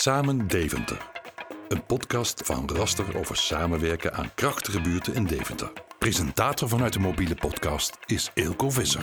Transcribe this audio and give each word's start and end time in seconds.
Samen 0.00 0.46
Deventer. 0.48 1.10
Een 1.68 1.86
podcast 1.86 2.42
van 2.44 2.70
Raster 2.74 3.18
over 3.18 3.36
samenwerken 3.36 4.14
aan 4.14 4.34
krachtige 4.34 4.80
buurten 4.80 5.14
in 5.14 5.24
Deventer. 5.24 5.72
Presentator 5.98 6.68
vanuit 6.68 6.92
de 6.92 6.98
mobiele 6.98 7.34
podcast 7.34 7.98
is 8.06 8.30
Eelco 8.34 8.70
Visser. 8.70 9.02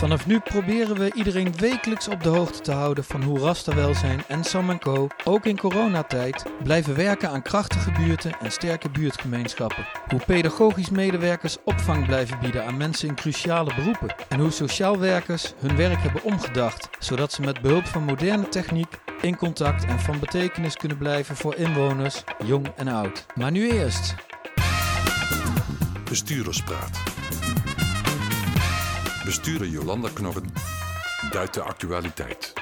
Vanaf 0.00 0.26
nu 0.26 0.38
proberen 0.38 0.96
we 0.96 1.12
iedereen 1.14 1.56
wekelijks 1.56 2.08
op 2.08 2.22
de 2.22 2.28
hoogte 2.28 2.60
te 2.60 2.72
houden 2.72 3.04
van 3.04 3.22
hoe 3.22 3.38
Rasterwelzijn 3.38 4.22
en 4.28 4.44
Sam 4.44 4.78
Co. 4.78 5.08
ook 5.24 5.44
in 5.44 5.58
coronatijd 5.58 6.44
blijven 6.62 6.96
werken 6.96 7.30
aan 7.30 7.42
krachtige 7.42 7.90
buurten 7.90 8.32
en 8.40 8.52
sterke 8.52 8.90
buurtgemeenschappen. 8.90 9.86
Hoe 10.08 10.20
pedagogisch 10.26 10.90
medewerkers 10.90 11.56
opvang 11.64 12.06
blijven 12.06 12.38
bieden 12.38 12.66
aan 12.66 12.76
mensen 12.76 13.08
in 13.08 13.14
cruciale 13.14 13.74
beroepen. 13.74 14.14
En 14.28 14.40
hoe 14.40 14.50
sociaal 14.50 14.98
werkers 14.98 15.54
hun 15.58 15.76
werk 15.76 15.98
hebben 15.98 16.22
omgedacht, 16.22 16.88
zodat 16.98 17.32
ze 17.32 17.40
met 17.40 17.60
behulp 17.60 17.86
van 17.86 18.04
moderne 18.04 18.48
techniek 18.48 18.98
in 19.20 19.36
contact 19.36 19.84
en 19.84 19.98
van 19.98 20.18
betekenis 20.18 20.76
kunnen 20.76 20.98
blijven 20.98 21.36
voor 21.36 21.54
inwoners, 21.54 22.24
jong 22.44 22.66
en 22.76 22.88
oud. 22.88 23.26
Maar 23.34 23.50
nu 23.50 23.70
eerst. 23.70 24.14
Bestuurderspraat. 26.04 27.02
Bestuurder 29.24 29.66
Jolanda 29.66 30.08
Knorren 30.14 30.52
duidt 31.30 31.54
de 31.54 31.62
actualiteit. 31.62 32.52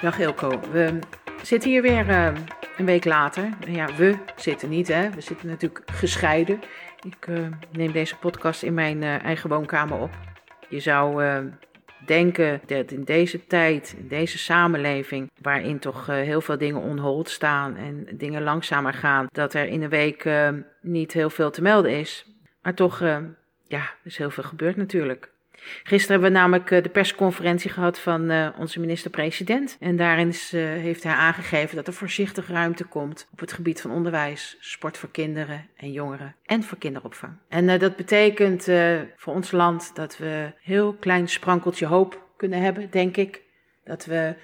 Dag 0.00 0.18
Ilko, 0.18 0.60
we 0.72 0.98
zitten 1.42 1.70
hier 1.70 1.82
weer 1.82 2.08
uh, 2.08 2.32
een 2.76 2.84
week 2.84 3.04
later. 3.04 3.48
Ja, 3.66 3.94
we 3.96 4.18
zitten 4.36 4.68
niet, 4.68 4.88
hè. 4.88 5.10
We 5.10 5.20
zitten 5.20 5.48
natuurlijk 5.48 5.82
gescheiden. 5.92 6.60
Ik 7.00 7.26
uh, 7.26 7.46
neem 7.72 7.92
deze 7.92 8.16
podcast 8.16 8.62
in 8.62 8.74
mijn 8.74 9.02
uh, 9.02 9.24
eigen 9.24 9.48
woonkamer 9.48 9.98
op. 9.98 10.10
Je 10.68 10.80
zou 10.80 11.22
denken 12.06 12.60
dat 12.66 12.90
in 12.90 13.04
deze 13.04 13.46
tijd, 13.46 13.94
in 13.98 14.08
deze 14.08 14.38
samenleving, 14.38 15.30
waarin 15.42 15.78
toch 15.78 16.06
heel 16.06 16.40
veel 16.40 16.58
dingen 16.58 16.80
onhold 16.80 17.28
staan 17.28 17.76
en 17.76 18.06
dingen 18.12 18.42
langzamer 18.42 18.92
gaan, 18.92 19.26
dat 19.32 19.54
er 19.54 19.66
in 19.66 19.82
een 19.82 19.88
week 19.88 20.30
niet 20.80 21.12
heel 21.12 21.30
veel 21.30 21.50
te 21.50 21.62
melden 21.62 21.98
is. 21.98 22.26
Maar 22.62 22.74
toch, 22.74 23.00
uh, 23.00 23.16
ja, 23.66 23.80
er 23.80 23.96
is 24.04 24.16
heel 24.16 24.30
veel 24.30 24.42
gebeurd 24.42 24.76
natuurlijk. 24.76 25.31
Gisteren 25.82 26.20
hebben 26.20 26.32
we 26.32 26.38
namelijk 26.38 26.70
uh, 26.70 26.82
de 26.82 26.88
persconferentie 26.88 27.70
gehad 27.70 27.98
van 27.98 28.30
uh, 28.30 28.48
onze 28.58 28.80
minister-president. 28.80 29.76
En 29.80 29.96
daarin 29.96 30.28
is, 30.28 30.50
heeft 30.52 31.02
hij 31.02 31.12
aangegeven 31.12 31.76
dat 31.76 31.86
er 31.86 31.92
voorzichtig 31.92 32.48
ruimte 32.48 32.84
komt 32.84 33.28
op 33.32 33.40
het 33.40 33.52
gebied 33.52 33.80
van 33.80 33.90
onderwijs, 33.90 34.56
sport 34.60 34.98
voor 34.98 35.10
kinderen 35.10 35.66
en 35.76 35.92
jongeren 35.92 36.34
en 36.44 36.62
voor 36.62 36.78
kinderopvang. 36.78 37.32
En 37.48 37.78
dat 37.78 37.96
betekent 37.96 38.64
voor 39.16 39.34
ons 39.34 39.50
land 39.50 39.94
dat 39.94 40.18
we 40.18 40.26
een 40.26 40.54
heel 40.62 40.92
klein 40.94 41.28
sprankeltje 41.28 41.86
hoop 41.86 42.28
kunnen 42.36 42.60
hebben, 42.60 42.90
denk 42.90 43.16
ik. 43.16 43.42
Dat 43.84 44.04
we 44.04 44.34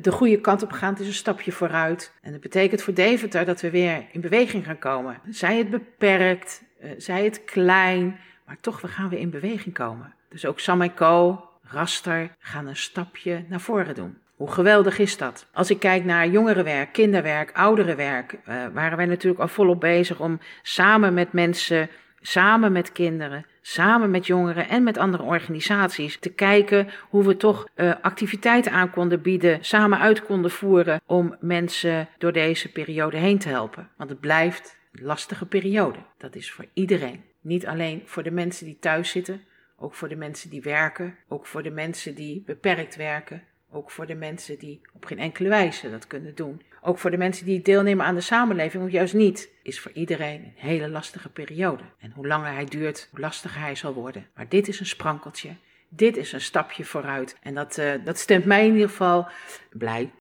de 0.00 0.12
goede 0.12 0.40
kant 0.40 0.62
op 0.62 0.72
gaan. 0.72 0.92
Het 0.92 1.00
is 1.00 1.06
een 1.06 1.12
stapje 1.12 1.52
vooruit. 1.52 2.12
En 2.22 2.32
dat 2.32 2.40
betekent 2.40 2.82
voor 2.82 2.94
Deventer 2.94 3.44
dat 3.44 3.60
we 3.60 3.70
weer 3.70 4.04
in 4.12 4.20
beweging 4.20 4.64
gaan 4.64 4.78
komen. 4.78 5.20
Zij 5.30 5.58
het 5.58 5.70
beperkt, 5.70 6.62
zij 6.96 7.24
het 7.24 7.44
klein, 7.44 8.18
maar 8.46 8.60
toch, 8.60 8.80
we 8.80 8.88
gaan 8.88 9.08
weer 9.08 9.18
in 9.18 9.30
beweging 9.30 9.74
komen. 9.74 10.14
Dus 10.28 10.46
ook 10.46 10.60
Sam 10.60 10.82
en 10.82 10.94
Co, 10.94 11.44
Raster, 11.62 12.36
gaan 12.38 12.66
een 12.66 12.76
stapje 12.76 13.44
naar 13.48 13.60
voren 13.60 13.94
doen. 13.94 14.18
Hoe 14.36 14.50
geweldig 14.50 14.98
is 14.98 15.16
dat? 15.16 15.46
Als 15.52 15.70
ik 15.70 15.78
kijk 15.78 16.04
naar 16.04 16.28
jongerenwerk, 16.28 16.92
kinderwerk, 16.92 17.52
ouderenwerk, 17.52 18.32
uh, 18.32 18.66
waren 18.72 18.96
wij 18.96 19.06
natuurlijk 19.06 19.40
al 19.42 19.48
volop 19.48 19.80
bezig 19.80 20.20
om 20.20 20.40
samen 20.62 21.14
met 21.14 21.32
mensen, 21.32 21.88
samen 22.20 22.72
met 22.72 22.92
kinderen, 22.92 23.46
samen 23.60 24.10
met 24.10 24.26
jongeren 24.26 24.68
en 24.68 24.82
met 24.82 24.98
andere 24.98 25.22
organisaties 25.22 26.18
te 26.18 26.32
kijken 26.32 26.88
hoe 27.08 27.24
we 27.26 27.36
toch 27.36 27.68
uh, 27.74 27.92
activiteiten 28.00 28.72
aan 28.72 28.90
konden 28.90 29.22
bieden, 29.22 29.64
samen 29.64 29.98
uit 29.98 30.22
konden 30.22 30.50
voeren 30.50 31.00
om 31.06 31.36
mensen 31.40 32.08
door 32.18 32.32
deze 32.32 32.72
periode 32.72 33.16
heen 33.16 33.38
te 33.38 33.48
helpen. 33.48 33.88
Want 33.96 34.10
het 34.10 34.20
blijft 34.20 34.76
lastige 34.92 35.46
periode. 35.46 35.98
Dat 36.18 36.34
is 36.34 36.52
voor 36.52 36.66
iedereen. 36.72 37.24
Niet 37.40 37.66
alleen 37.66 38.02
voor 38.04 38.22
de 38.22 38.30
mensen 38.30 38.66
die 38.66 38.78
thuis 38.80 39.10
zitten, 39.10 39.40
ook 39.78 39.94
voor 39.94 40.08
de 40.08 40.16
mensen 40.16 40.50
die 40.50 40.62
werken, 40.62 41.16
ook 41.28 41.46
voor 41.46 41.62
de 41.62 41.70
mensen 41.70 42.14
die 42.14 42.42
beperkt 42.46 42.96
werken, 42.96 43.42
ook 43.70 43.90
voor 43.90 44.06
de 44.06 44.14
mensen 44.14 44.58
die 44.58 44.80
op 44.94 45.04
geen 45.04 45.18
enkele 45.18 45.48
wijze 45.48 45.90
dat 45.90 46.06
kunnen 46.06 46.34
doen. 46.34 46.62
Ook 46.80 46.98
voor 46.98 47.10
de 47.10 47.16
mensen 47.16 47.46
die 47.46 47.62
deelnemen 47.62 48.06
aan 48.06 48.14
de 48.14 48.20
samenleving, 48.20 48.84
of 48.84 48.90
juist 48.90 49.14
niet, 49.14 49.50
is 49.62 49.80
voor 49.80 49.92
iedereen 49.92 50.40
een 50.44 50.52
hele 50.54 50.88
lastige 50.88 51.28
periode. 51.28 51.82
En 51.98 52.12
hoe 52.12 52.26
langer 52.26 52.52
hij 52.52 52.64
duurt, 52.64 53.08
hoe 53.10 53.20
lastiger 53.20 53.60
hij 53.60 53.74
zal 53.74 53.94
worden. 53.94 54.26
Maar 54.34 54.48
dit 54.48 54.68
is 54.68 54.80
een 54.80 54.86
sprankeltje. 54.86 55.50
Dit 55.88 56.16
is 56.16 56.32
een 56.32 56.40
stapje 56.40 56.84
vooruit. 56.84 57.36
En 57.42 57.54
dat, 57.54 57.78
uh, 57.78 57.92
dat 58.04 58.18
stemt 58.18 58.44
mij 58.44 58.66
in 58.66 58.72
ieder 58.72 58.88
geval 58.88 59.28
blij. 59.72 60.12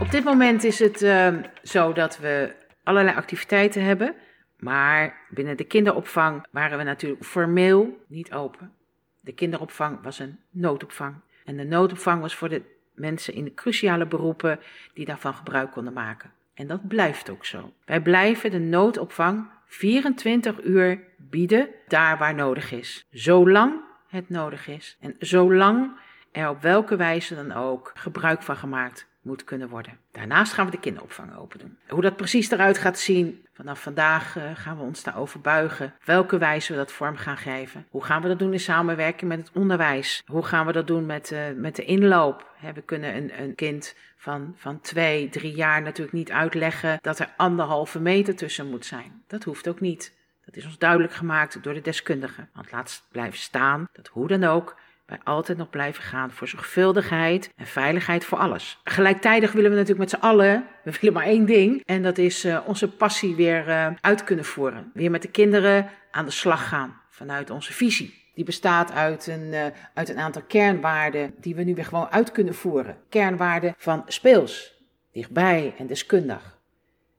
Op 0.00 0.10
dit 0.10 0.24
moment 0.24 0.64
is 0.64 0.78
het 0.78 1.02
uh, 1.02 1.34
zo 1.62 1.92
dat 1.92 2.18
we 2.18 2.54
allerlei 2.82 3.16
activiteiten 3.16 3.82
hebben. 3.82 4.14
Maar 4.58 5.16
binnen 5.30 5.56
de 5.56 5.64
kinderopvang 5.64 6.46
waren 6.50 6.78
we 6.78 6.84
natuurlijk 6.84 7.24
formeel 7.24 8.04
niet 8.06 8.32
open. 8.32 8.72
De 9.20 9.32
kinderopvang 9.32 10.02
was 10.02 10.18
een 10.18 10.38
noodopvang. 10.50 11.14
En 11.44 11.56
de 11.56 11.64
noodopvang 11.64 12.20
was 12.20 12.34
voor 12.34 12.48
de 12.48 12.62
mensen 12.94 13.34
in 13.34 13.44
de 13.44 13.54
cruciale 13.54 14.06
beroepen 14.06 14.60
die 14.94 15.04
daarvan 15.04 15.34
gebruik 15.34 15.70
konden 15.70 15.92
maken. 15.92 16.32
En 16.54 16.66
dat 16.66 16.88
blijft 16.88 17.30
ook 17.30 17.44
zo. 17.44 17.72
Wij 17.84 18.00
blijven 18.00 18.50
de 18.50 18.58
noodopvang 18.58 19.48
24 19.66 20.62
uur 20.62 21.00
bieden 21.16 21.68
daar 21.88 22.18
waar 22.18 22.34
nodig 22.34 22.72
is. 22.72 23.06
Zolang 23.10 23.74
het 24.08 24.28
nodig 24.28 24.68
is. 24.68 24.96
En 25.00 25.14
zolang 25.18 25.90
er 26.32 26.48
op 26.48 26.62
welke 26.62 26.96
wijze 26.96 27.34
dan 27.34 27.52
ook 27.52 27.92
gebruik 27.94 28.42
van 28.42 28.56
gemaakt 28.56 29.06
moet 29.22 29.44
kunnen 29.44 29.68
worden. 29.68 29.98
Daarnaast 30.12 30.52
gaan 30.52 30.64
we 30.64 30.70
de 30.70 30.80
kinderopvang 30.80 31.36
open 31.36 31.58
doen. 31.58 31.78
Hoe 31.88 32.02
dat 32.02 32.16
precies 32.16 32.50
eruit 32.50 32.78
gaat 32.78 32.98
zien, 32.98 33.46
vanaf 33.58 33.82
vandaag 33.82 34.36
uh, 34.36 34.42
gaan 34.54 34.76
we 34.76 34.82
ons 34.82 35.02
daarover 35.02 35.40
buigen. 35.40 35.94
Welke 36.04 36.38
wijze 36.38 36.72
we 36.72 36.78
dat 36.78 36.92
vorm 36.92 37.16
gaan 37.16 37.36
geven. 37.36 37.86
Hoe 37.90 38.04
gaan 38.04 38.22
we 38.22 38.28
dat 38.28 38.38
doen 38.38 38.52
in 38.52 38.60
samenwerking 38.60 39.30
met 39.30 39.38
het 39.38 39.50
onderwijs? 39.56 40.22
Hoe 40.26 40.44
gaan 40.44 40.66
we 40.66 40.72
dat 40.72 40.86
doen 40.86 41.06
met, 41.06 41.30
uh, 41.30 41.40
met 41.56 41.76
de 41.76 41.84
inloop? 41.84 42.46
we 42.74 42.82
kunnen 42.82 43.16
een, 43.16 43.42
een 43.42 43.54
kind 43.54 43.94
van, 44.16 44.54
van 44.56 44.80
twee, 44.80 45.28
drie 45.28 45.54
jaar 45.54 45.82
natuurlijk 45.82 46.16
niet 46.16 46.30
uitleggen 46.30 46.98
dat 47.00 47.18
er 47.18 47.34
anderhalve 47.36 48.00
meter 48.00 48.36
tussen 48.36 48.70
moet 48.70 48.86
zijn. 48.86 49.22
Dat 49.26 49.44
hoeft 49.44 49.68
ook 49.68 49.80
niet. 49.80 50.16
Dat 50.44 50.56
is 50.56 50.64
ons 50.64 50.78
duidelijk 50.78 51.12
gemaakt 51.12 51.62
door 51.62 51.74
de 51.74 51.80
deskundigen. 51.80 52.48
Want 52.54 52.72
laat 52.72 53.06
blijven 53.10 53.38
staan 53.38 53.88
dat 53.92 54.08
hoe 54.08 54.28
dan 54.28 54.44
ook 54.44 54.76
wij 55.08 55.18
altijd 55.24 55.58
nog 55.58 55.70
blijven 55.70 56.02
gaan 56.02 56.30
voor 56.30 56.48
zorgvuldigheid 56.48 57.52
en 57.56 57.66
veiligheid 57.66 58.24
voor 58.24 58.38
alles. 58.38 58.80
Gelijktijdig 58.84 59.52
willen 59.52 59.70
we 59.70 59.76
natuurlijk 59.76 60.10
met 60.10 60.20
z'n 60.20 60.26
allen, 60.26 60.66
we 60.84 60.92
willen 61.00 61.12
maar 61.12 61.24
één 61.24 61.44
ding, 61.44 61.82
en 61.84 62.02
dat 62.02 62.18
is 62.18 62.44
uh, 62.44 62.60
onze 62.66 62.90
passie 62.90 63.34
weer 63.34 63.68
uh, 63.68 63.86
uit 64.00 64.24
kunnen 64.24 64.44
voeren. 64.44 64.90
Weer 64.94 65.10
met 65.10 65.22
de 65.22 65.30
kinderen 65.30 65.90
aan 66.10 66.24
de 66.24 66.30
slag 66.30 66.68
gaan 66.68 67.00
vanuit 67.08 67.50
onze 67.50 67.72
visie. 67.72 68.14
Die 68.34 68.44
bestaat 68.44 68.92
uit 68.92 69.26
een, 69.26 69.52
uh, 69.52 69.66
uit 69.94 70.08
een 70.08 70.18
aantal 70.18 70.42
kernwaarden 70.42 71.34
die 71.40 71.54
we 71.54 71.62
nu 71.62 71.74
weer 71.74 71.84
gewoon 71.84 72.10
uit 72.10 72.32
kunnen 72.32 72.54
voeren. 72.54 72.96
Kernwaarden 73.08 73.74
van 73.76 74.02
speels, 74.06 74.82
dichtbij 75.12 75.74
en 75.78 75.86
deskundig. 75.86 76.58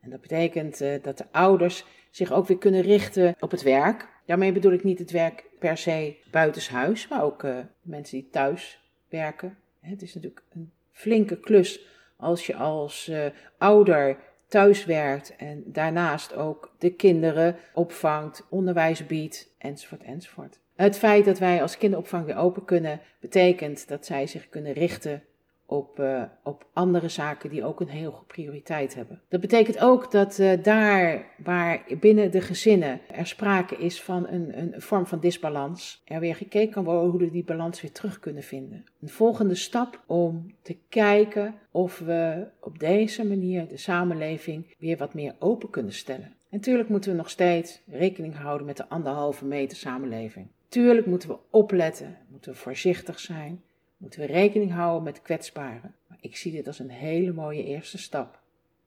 En 0.02 0.10
dat 0.10 0.22
betekent 0.22 0.84
dat 1.04 1.18
de 1.18 1.26
ouders 1.32 1.86
zich 2.12 2.32
ook 2.32 2.48
weer 2.48 2.58
kunnen 2.58 2.82
richten 2.82 3.36
op 3.40 3.52
het 3.52 3.62
werk. 3.62 4.08
Daarmee 4.30 4.52
bedoel 4.52 4.72
ik 4.72 4.84
niet 4.84 5.00
het 5.00 5.12
werk 5.12 5.44
per 5.60 5.78
se 5.78 6.16
buitenshuis, 6.32 7.08
maar 7.08 7.24
ook 7.24 7.44
uh, 7.44 7.58
mensen 7.82 8.18
die 8.20 8.30
thuis 8.30 8.80
werken. 9.08 9.58
Het 9.80 10.02
is 10.02 10.14
natuurlijk 10.14 10.44
een 10.54 10.72
flinke 10.92 11.40
klus 11.40 11.86
als 12.18 12.46
je 12.46 12.56
als 12.56 13.08
uh, 13.10 13.26
ouder 13.58 14.18
thuis 14.48 14.86
werkt 14.86 15.36
en 15.36 15.64
daarnaast 15.66 16.36
ook 16.36 16.76
de 16.78 16.90
kinderen 16.90 17.56
opvangt, 17.74 18.46
onderwijs 18.50 19.06
biedt, 19.06 19.52
enzovoort, 19.58 20.04
enzovoort. 20.04 20.60
Het 20.76 20.98
feit 20.98 21.26
dat 21.26 21.40
wij 21.40 21.62
als 21.62 21.78
kinderopvang 21.78 22.26
weer 22.26 22.38
open 22.38 22.66
kunnen, 22.66 23.02
betekent 23.20 23.88
dat 23.88 24.06
zij 24.06 24.28
zich 24.28 24.50
kunnen 24.50 24.74
richten 24.74 25.24
op, 25.70 26.00
uh, 26.00 26.24
op 26.44 26.66
andere 26.74 27.10
zaken 27.10 27.50
die 27.50 27.64
ook 27.64 27.80
een 27.80 27.90
heel 27.90 28.12
hoge 28.12 28.26
prioriteit 28.26 28.96
hebben. 28.96 29.22
Dat 29.30 29.42
betekent 29.42 29.80
ook 29.80 30.12
dat 30.12 30.40
uh, 30.40 30.64
daar 30.64 31.26
waar 31.44 31.84
binnen 32.00 32.32
de 32.32 32.42
gezinnen 32.42 33.00
er 33.12 33.28
sprake 33.28 33.78
is 33.78 34.02
van 34.02 34.28
een, 34.28 34.60
een 34.60 34.82
vorm 34.82 35.06
van 35.06 35.20
disbalans, 35.20 36.02
er 36.06 36.20
weer 36.20 36.36
gekeken 36.36 36.74
kan 36.74 36.84
worden 36.84 37.10
hoe 37.10 37.20
we 37.20 37.32
die 37.32 37.44
balans 37.44 37.82
weer 37.82 37.92
terug 37.92 38.20
kunnen 38.20 38.44
vinden. 38.44 38.84
Een 39.02 39.10
volgende 39.10 39.56
stap 39.56 40.04
om 40.08 40.54
te 40.62 40.78
kijken 40.90 41.56
of 41.72 42.00
we 42.00 42.48
op 42.62 42.80
deze 42.80 43.28
manier 43.28 43.68
de 43.68 43.78
samenleving 43.78 44.76
weer 44.78 44.98
wat 44.98 45.14
meer 45.14 45.36
open 45.40 45.70
kunnen 45.70 45.94
stellen. 45.94 46.34
Natuurlijk 46.50 46.90
moeten 46.90 47.12
we 47.12 47.18
nog 47.18 47.30
steeds 47.30 47.82
rekening 47.88 48.36
houden 48.36 48.68
met 48.68 48.78
de 48.78 48.90
anderhalve 48.90 49.46
meter 49.46 49.78
samenleving. 49.78 50.48
Tuurlijk 50.68 51.06
moeten 51.06 51.30
we 51.30 51.38
opletten, 51.50 52.18
moeten 52.30 52.52
we 52.52 52.58
voorzichtig 52.58 53.20
zijn 53.20 53.64
moeten 54.00 54.20
we 54.20 54.26
rekening 54.26 54.72
houden 54.72 55.04
met 55.04 55.22
kwetsbaren. 55.22 55.96
Ik 56.22 56.38
zie 56.38 56.52
dit 56.52 56.68
als 56.68 56.80
een 56.80 56.90
hele 56.90 57.34
mooie 57.34 57.64
eerste 57.64 57.98
stap. 57.98 58.40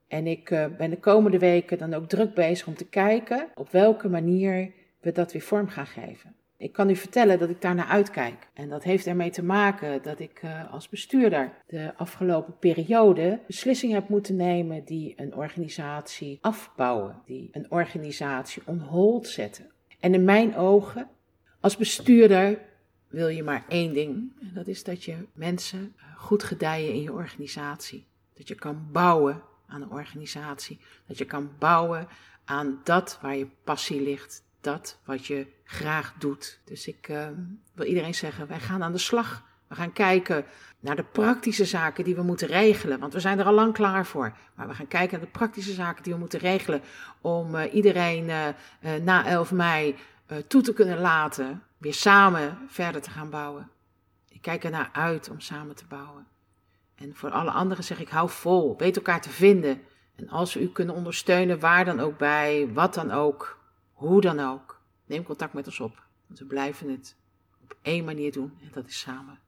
En 0.07 0.27
ik 0.27 0.49
uh, 0.49 0.65
ben 0.77 0.89
de 0.89 0.99
komende 0.99 1.39
weken 1.39 1.77
dan 1.77 1.93
ook 1.93 2.07
druk 2.07 2.33
bezig 2.33 2.67
om 2.67 2.75
te 2.75 2.89
kijken 2.89 3.47
op 3.55 3.71
welke 3.71 4.09
manier 4.09 4.71
we 4.99 5.11
dat 5.11 5.31
weer 5.31 5.41
vorm 5.41 5.67
gaan 5.67 5.87
geven. 5.87 6.35
Ik 6.57 6.73
kan 6.73 6.89
u 6.89 6.95
vertellen 6.95 7.39
dat 7.39 7.49
ik 7.49 7.61
daar 7.61 7.75
naar 7.75 7.85
uitkijk. 7.85 8.47
En 8.53 8.69
dat 8.69 8.83
heeft 8.83 9.07
ermee 9.07 9.29
te 9.29 9.43
maken 9.43 10.01
dat 10.01 10.19
ik 10.19 10.41
uh, 10.43 10.73
als 10.73 10.89
bestuurder 10.89 11.53
de 11.67 11.93
afgelopen 11.95 12.57
periode 12.57 13.39
beslissingen 13.47 13.95
heb 13.95 14.09
moeten 14.09 14.35
nemen 14.35 14.85
die 14.85 15.13
een 15.17 15.35
organisatie 15.35 16.37
afbouwen, 16.41 17.21
die 17.25 17.49
een 17.51 17.71
organisatie 17.71 18.61
on 18.65 18.79
hold 18.79 19.27
zetten. 19.27 19.71
En 19.99 20.13
in 20.13 20.23
mijn 20.23 20.55
ogen, 20.55 21.07
als 21.59 21.77
bestuurder, 21.77 22.59
wil 23.13 23.27
je 23.27 23.43
maar 23.43 23.63
één 23.67 23.93
ding. 23.93 24.31
En 24.41 24.51
dat 24.53 24.67
is 24.67 24.83
dat 24.83 25.03
je 25.03 25.15
mensen 25.33 25.95
goed 26.15 26.43
gedijen 26.43 26.93
in 26.93 27.01
je 27.01 27.13
organisatie. 27.13 28.05
Dat 28.33 28.47
je 28.47 28.55
kan 28.55 28.87
bouwen 28.91 29.41
aan 29.67 29.81
een 29.81 29.91
organisatie. 29.91 30.79
Dat 31.07 31.17
je 31.17 31.25
kan 31.25 31.49
bouwen 31.59 32.07
aan 32.45 32.79
dat 32.83 33.19
waar 33.21 33.35
je 33.35 33.47
passie 33.63 34.01
ligt. 34.01 34.43
Dat 34.61 34.99
wat 35.05 35.25
je 35.25 35.47
graag 35.63 36.13
doet. 36.19 36.59
Dus 36.65 36.87
ik 36.87 37.07
uh, 37.09 37.27
wil 37.73 37.85
iedereen 37.85 38.15
zeggen: 38.15 38.47
wij 38.47 38.59
gaan 38.59 38.83
aan 38.83 38.91
de 38.91 38.97
slag. 38.97 39.43
We 39.67 39.75
gaan 39.75 39.93
kijken 39.93 40.45
naar 40.79 40.95
de 40.95 41.03
praktische 41.03 41.65
zaken 41.65 42.03
die 42.03 42.15
we 42.15 42.23
moeten 42.23 42.47
regelen. 42.47 42.99
Want 42.99 43.13
we 43.13 43.19
zijn 43.19 43.39
er 43.39 43.45
al 43.45 43.53
lang 43.53 43.73
klaar 43.73 44.05
voor. 44.05 44.37
Maar 44.55 44.67
we 44.67 44.73
gaan 44.73 44.87
kijken 44.87 45.17
naar 45.17 45.25
de 45.25 45.37
praktische 45.37 45.73
zaken 45.73 46.03
die 46.03 46.13
we 46.13 46.19
moeten 46.19 46.39
regelen. 46.39 46.81
Om 47.21 47.55
uh, 47.55 47.73
iedereen 47.73 48.25
na 49.03 49.25
11 49.25 49.51
mei 49.51 49.95
toe 50.47 50.61
te 50.61 50.73
kunnen 50.73 50.99
laten. 50.99 51.63
Weer 51.83 51.93
samen 51.93 52.57
verder 52.67 53.01
te 53.01 53.09
gaan 53.09 53.29
bouwen. 53.29 53.69
Ik 54.29 54.41
kijk 54.41 54.63
er 54.63 54.71
naar 54.71 54.89
uit 54.93 55.29
om 55.29 55.39
samen 55.39 55.75
te 55.75 55.85
bouwen. 55.85 56.27
En 56.95 57.15
voor 57.15 57.31
alle 57.31 57.51
anderen 57.51 57.83
zeg 57.83 57.99
ik: 57.99 58.09
hou 58.09 58.29
vol. 58.29 58.77
Weet 58.77 58.95
elkaar 58.95 59.21
te 59.21 59.29
vinden. 59.29 59.81
En 60.15 60.29
als 60.29 60.53
we 60.53 60.61
u 60.61 60.67
kunnen 60.67 60.95
ondersteunen, 60.95 61.59
waar 61.59 61.85
dan 61.85 61.99
ook 61.99 62.17
bij, 62.17 62.69
wat 62.73 62.93
dan 62.93 63.11
ook, 63.11 63.59
hoe 63.93 64.21
dan 64.21 64.39
ook, 64.39 64.81
neem 65.05 65.23
contact 65.23 65.53
met 65.53 65.65
ons 65.65 65.79
op. 65.79 66.03
Want 66.27 66.39
we 66.39 66.45
blijven 66.45 66.89
het 66.89 67.15
op 67.63 67.75
één 67.81 68.05
manier 68.05 68.31
doen 68.31 68.57
en 68.61 68.69
dat 68.73 68.87
is 68.87 68.99
samen. 68.99 69.39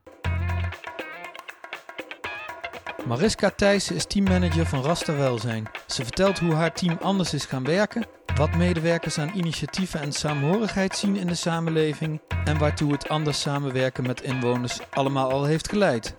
Mariska 3.06 3.50
Thijssen 3.50 3.96
is 3.96 4.06
teammanager 4.06 4.66
van 4.66 4.82
Rasta 4.82 5.16
Welzijn. 5.16 5.68
Ze 5.86 6.02
vertelt 6.02 6.38
hoe 6.38 6.52
haar 6.54 6.74
team 6.74 6.98
anders 7.00 7.34
is 7.34 7.44
gaan 7.44 7.64
werken, 7.64 8.06
wat 8.36 8.56
medewerkers 8.56 9.18
aan 9.18 9.32
initiatieven 9.34 10.00
en 10.00 10.12
saamhorigheid 10.12 10.96
zien 10.96 11.16
in 11.16 11.26
de 11.26 11.34
samenleving 11.34 12.20
en 12.44 12.58
waartoe 12.58 12.92
het 12.92 13.08
anders 13.08 13.40
samenwerken 13.40 14.06
met 14.06 14.22
inwoners 14.22 14.78
allemaal 14.90 15.30
al 15.30 15.44
heeft 15.44 15.68
geleid. 15.68 16.16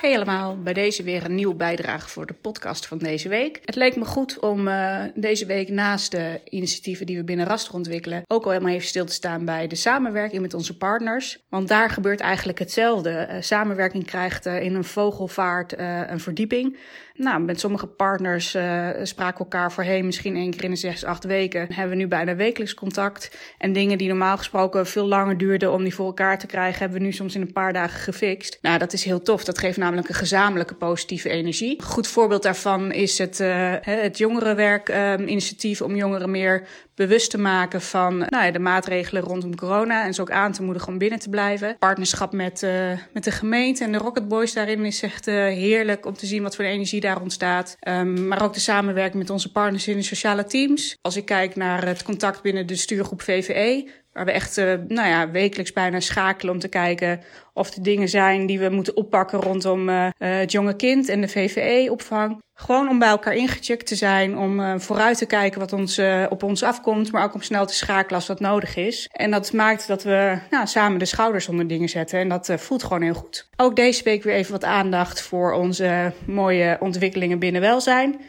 Hey 0.00 0.14
allemaal, 0.14 0.58
bij 0.62 0.72
deze 0.72 1.02
weer 1.02 1.24
een 1.24 1.34
nieuwe 1.34 1.54
bijdrage 1.54 2.08
voor 2.08 2.26
de 2.26 2.34
podcast 2.34 2.86
van 2.86 2.98
deze 2.98 3.28
week. 3.28 3.60
Het 3.64 3.74
leek 3.74 3.96
me 3.96 4.04
goed 4.04 4.38
om 4.38 4.68
uh, 4.68 5.02
deze 5.14 5.46
week 5.46 5.68
naast 5.68 6.10
de 6.10 6.40
initiatieven 6.44 7.06
die 7.06 7.16
we 7.16 7.24
binnen 7.24 7.46
Raster 7.46 7.74
ontwikkelen, 7.74 8.22
ook 8.26 8.44
al 8.44 8.50
helemaal 8.50 8.72
even 8.72 8.86
stil 8.88 9.04
te 9.04 9.12
staan 9.12 9.44
bij 9.44 9.66
de 9.66 9.74
samenwerking 9.74 10.42
met 10.42 10.54
onze 10.54 10.76
partners. 10.76 11.44
Want 11.48 11.68
daar 11.68 11.90
gebeurt 11.90 12.20
eigenlijk 12.20 12.58
hetzelfde. 12.58 13.28
Uh, 13.30 13.36
samenwerking 13.40 14.04
krijgt 14.04 14.46
uh, 14.46 14.62
in 14.62 14.74
een 14.74 14.84
vogelvaart 14.84 15.78
een 15.78 16.20
verdieping. 16.20 16.78
Nou, 17.18 17.40
met 17.40 17.60
sommige 17.60 17.86
partners 17.86 18.54
uh, 18.54 18.88
spraken 19.02 19.38
elkaar 19.38 19.72
voorheen 19.72 20.06
misschien 20.06 20.36
één 20.36 20.50
keer 20.50 20.64
in 20.64 20.70
de 20.70 20.76
zes, 20.76 21.04
acht 21.04 21.24
weken. 21.24 21.72
Hebben 21.72 21.96
we 21.96 22.02
nu 22.02 22.08
bijna 22.08 22.36
wekelijks 22.36 22.74
contact. 22.74 23.38
En 23.58 23.72
dingen 23.72 23.98
die 23.98 24.08
normaal 24.08 24.36
gesproken 24.36 24.86
veel 24.86 25.06
langer 25.06 25.38
duurden 25.38 25.72
om 25.72 25.82
die 25.82 25.94
voor 25.94 26.06
elkaar 26.06 26.38
te 26.38 26.46
krijgen, 26.46 26.78
hebben 26.78 26.98
we 26.98 27.04
nu 27.04 27.12
soms 27.12 27.34
in 27.34 27.40
een 27.40 27.52
paar 27.52 27.72
dagen 27.72 28.00
gefixt. 28.00 28.58
Nou, 28.62 28.78
dat 28.78 28.92
is 28.92 29.04
heel 29.04 29.22
tof. 29.22 29.44
Dat 29.44 29.58
geeft 29.58 29.76
namelijk 29.76 30.08
een 30.08 30.14
gezamenlijke 30.14 30.74
positieve 30.74 31.28
energie. 31.28 31.78
Een 31.78 31.84
goed 31.84 32.06
voorbeeld 32.06 32.42
daarvan 32.42 32.92
is 32.92 33.18
het, 33.18 33.40
uh, 33.40 33.74
het 33.80 34.18
jongerenwerk-initiatief 34.18 35.80
um, 35.80 35.86
om 35.86 35.96
jongeren 35.96 36.30
meer 36.30 36.66
bewust 36.98 37.30
te 37.30 37.38
maken 37.38 37.80
van 37.80 38.18
nou 38.18 38.44
ja, 38.44 38.50
de 38.50 38.58
maatregelen 38.58 39.22
rondom 39.22 39.56
corona. 39.56 40.04
En 40.04 40.14
ze 40.14 40.20
ook 40.20 40.30
aan 40.30 40.52
te 40.52 40.62
moedigen 40.62 40.88
om 40.88 40.98
binnen 40.98 41.18
te 41.18 41.28
blijven. 41.28 41.76
Partnerschap 41.78 42.32
met, 42.32 42.62
uh, 42.62 42.70
met 43.12 43.24
de 43.24 43.30
gemeente 43.30 43.84
en 43.84 43.92
de 43.92 43.98
Rocket 43.98 44.28
Boys 44.28 44.52
daarin 44.52 44.84
is 44.84 45.02
echt 45.02 45.28
uh, 45.28 45.34
heerlijk 45.34 46.06
om 46.06 46.14
te 46.14 46.26
zien 46.26 46.42
wat 46.42 46.56
voor 46.56 46.64
energie 46.64 47.00
daar 47.00 47.20
ontstaat. 47.20 47.76
Um, 47.88 48.28
maar 48.28 48.42
ook 48.42 48.54
de 48.54 48.60
samenwerking 48.60 49.22
met 49.22 49.30
onze 49.30 49.52
partners 49.52 49.88
in 49.88 49.96
de 49.96 50.02
sociale 50.02 50.44
teams. 50.44 50.96
Als 51.00 51.16
ik 51.16 51.24
kijk 51.24 51.56
naar 51.56 51.86
het 51.86 52.02
contact 52.02 52.42
binnen 52.42 52.66
de 52.66 52.76
stuurgroep 52.76 53.22
VVE, 53.22 53.88
Waar 54.12 54.24
we 54.24 54.32
echt 54.32 54.58
uh, 54.58 54.74
nou 54.88 55.08
ja, 55.08 55.30
wekelijks 55.30 55.72
bijna 55.72 56.00
schakelen 56.00 56.54
om 56.54 56.60
te 56.60 56.68
kijken 56.68 57.20
of 57.52 57.74
er 57.74 57.82
dingen 57.82 58.08
zijn 58.08 58.46
die 58.46 58.58
we 58.58 58.68
moeten 58.68 58.96
oppakken 58.96 59.40
rondom 59.40 59.88
uh, 59.88 60.08
het 60.18 60.52
jonge 60.52 60.76
kind 60.76 61.08
en 61.08 61.20
de 61.20 61.28
VVE-opvang. 61.28 62.42
Gewoon 62.54 62.88
om 62.88 62.98
bij 62.98 63.08
elkaar 63.08 63.34
ingecheckt 63.34 63.86
te 63.86 63.94
zijn, 63.94 64.38
om 64.38 64.80
vooruit 64.80 65.18
te 65.18 65.26
kijken 65.26 65.60
wat 65.60 65.72
ons, 65.72 66.00
op 66.28 66.42
ons 66.42 66.62
afkomt, 66.62 67.12
maar 67.12 67.24
ook 67.24 67.34
om 67.34 67.42
snel 67.42 67.66
te 67.66 67.74
schakelen 67.74 68.14
als 68.14 68.26
dat 68.26 68.40
nodig 68.40 68.76
is. 68.76 69.08
En 69.12 69.30
dat 69.30 69.52
maakt 69.52 69.86
dat 69.86 70.02
we 70.02 70.38
nou, 70.50 70.66
samen 70.66 70.98
de 70.98 71.04
schouders 71.04 71.48
onder 71.48 71.66
dingen 71.66 71.88
zetten 71.88 72.18
en 72.18 72.28
dat 72.28 72.52
voelt 72.56 72.82
gewoon 72.82 73.02
heel 73.02 73.14
goed. 73.14 73.48
Ook 73.56 73.76
deze 73.76 74.04
week 74.04 74.22
weer 74.22 74.34
even 74.34 74.52
wat 74.52 74.64
aandacht 74.64 75.22
voor 75.22 75.52
onze 75.52 76.12
mooie 76.26 76.76
ontwikkelingen 76.80 77.38
binnen 77.38 77.60
welzijn. 77.60 78.20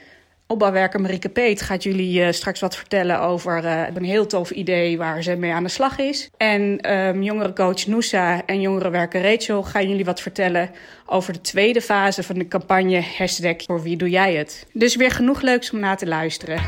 Opbouwwerker 0.51 1.01
Marieke 1.01 1.29
Peet 1.29 1.61
gaat 1.61 1.83
jullie 1.83 2.21
uh, 2.21 2.31
straks 2.31 2.59
wat 2.59 2.75
vertellen 2.75 3.19
over 3.21 3.63
uh, 3.63 3.87
een 3.93 4.03
heel 4.03 4.25
tof 4.25 4.51
idee 4.51 4.97
waar 4.97 5.23
ze 5.23 5.35
mee 5.35 5.51
aan 5.51 5.63
de 5.63 5.69
slag 5.69 5.97
is. 5.97 6.29
En 6.37 6.93
um, 6.93 7.23
jongerencoach 7.23 7.87
Noosa 7.87 8.45
en 8.45 8.61
jongerenwerker 8.61 9.21
Rachel 9.21 9.63
gaan 9.63 9.89
jullie 9.89 10.05
wat 10.05 10.21
vertellen 10.21 10.71
over 11.05 11.33
de 11.33 11.41
tweede 11.41 11.81
fase 11.81 12.23
van 12.23 12.37
de 12.37 12.47
campagne 12.47 13.01
hashtag 13.17 13.55
voor 13.57 13.81
wie 13.81 13.97
doe 13.97 14.09
jij 14.09 14.35
het. 14.35 14.67
Dus 14.73 14.95
weer 14.95 15.11
genoeg 15.11 15.41
leuks 15.41 15.71
om 15.71 15.79
na 15.79 15.95
te 15.95 16.07
luisteren. 16.07 16.61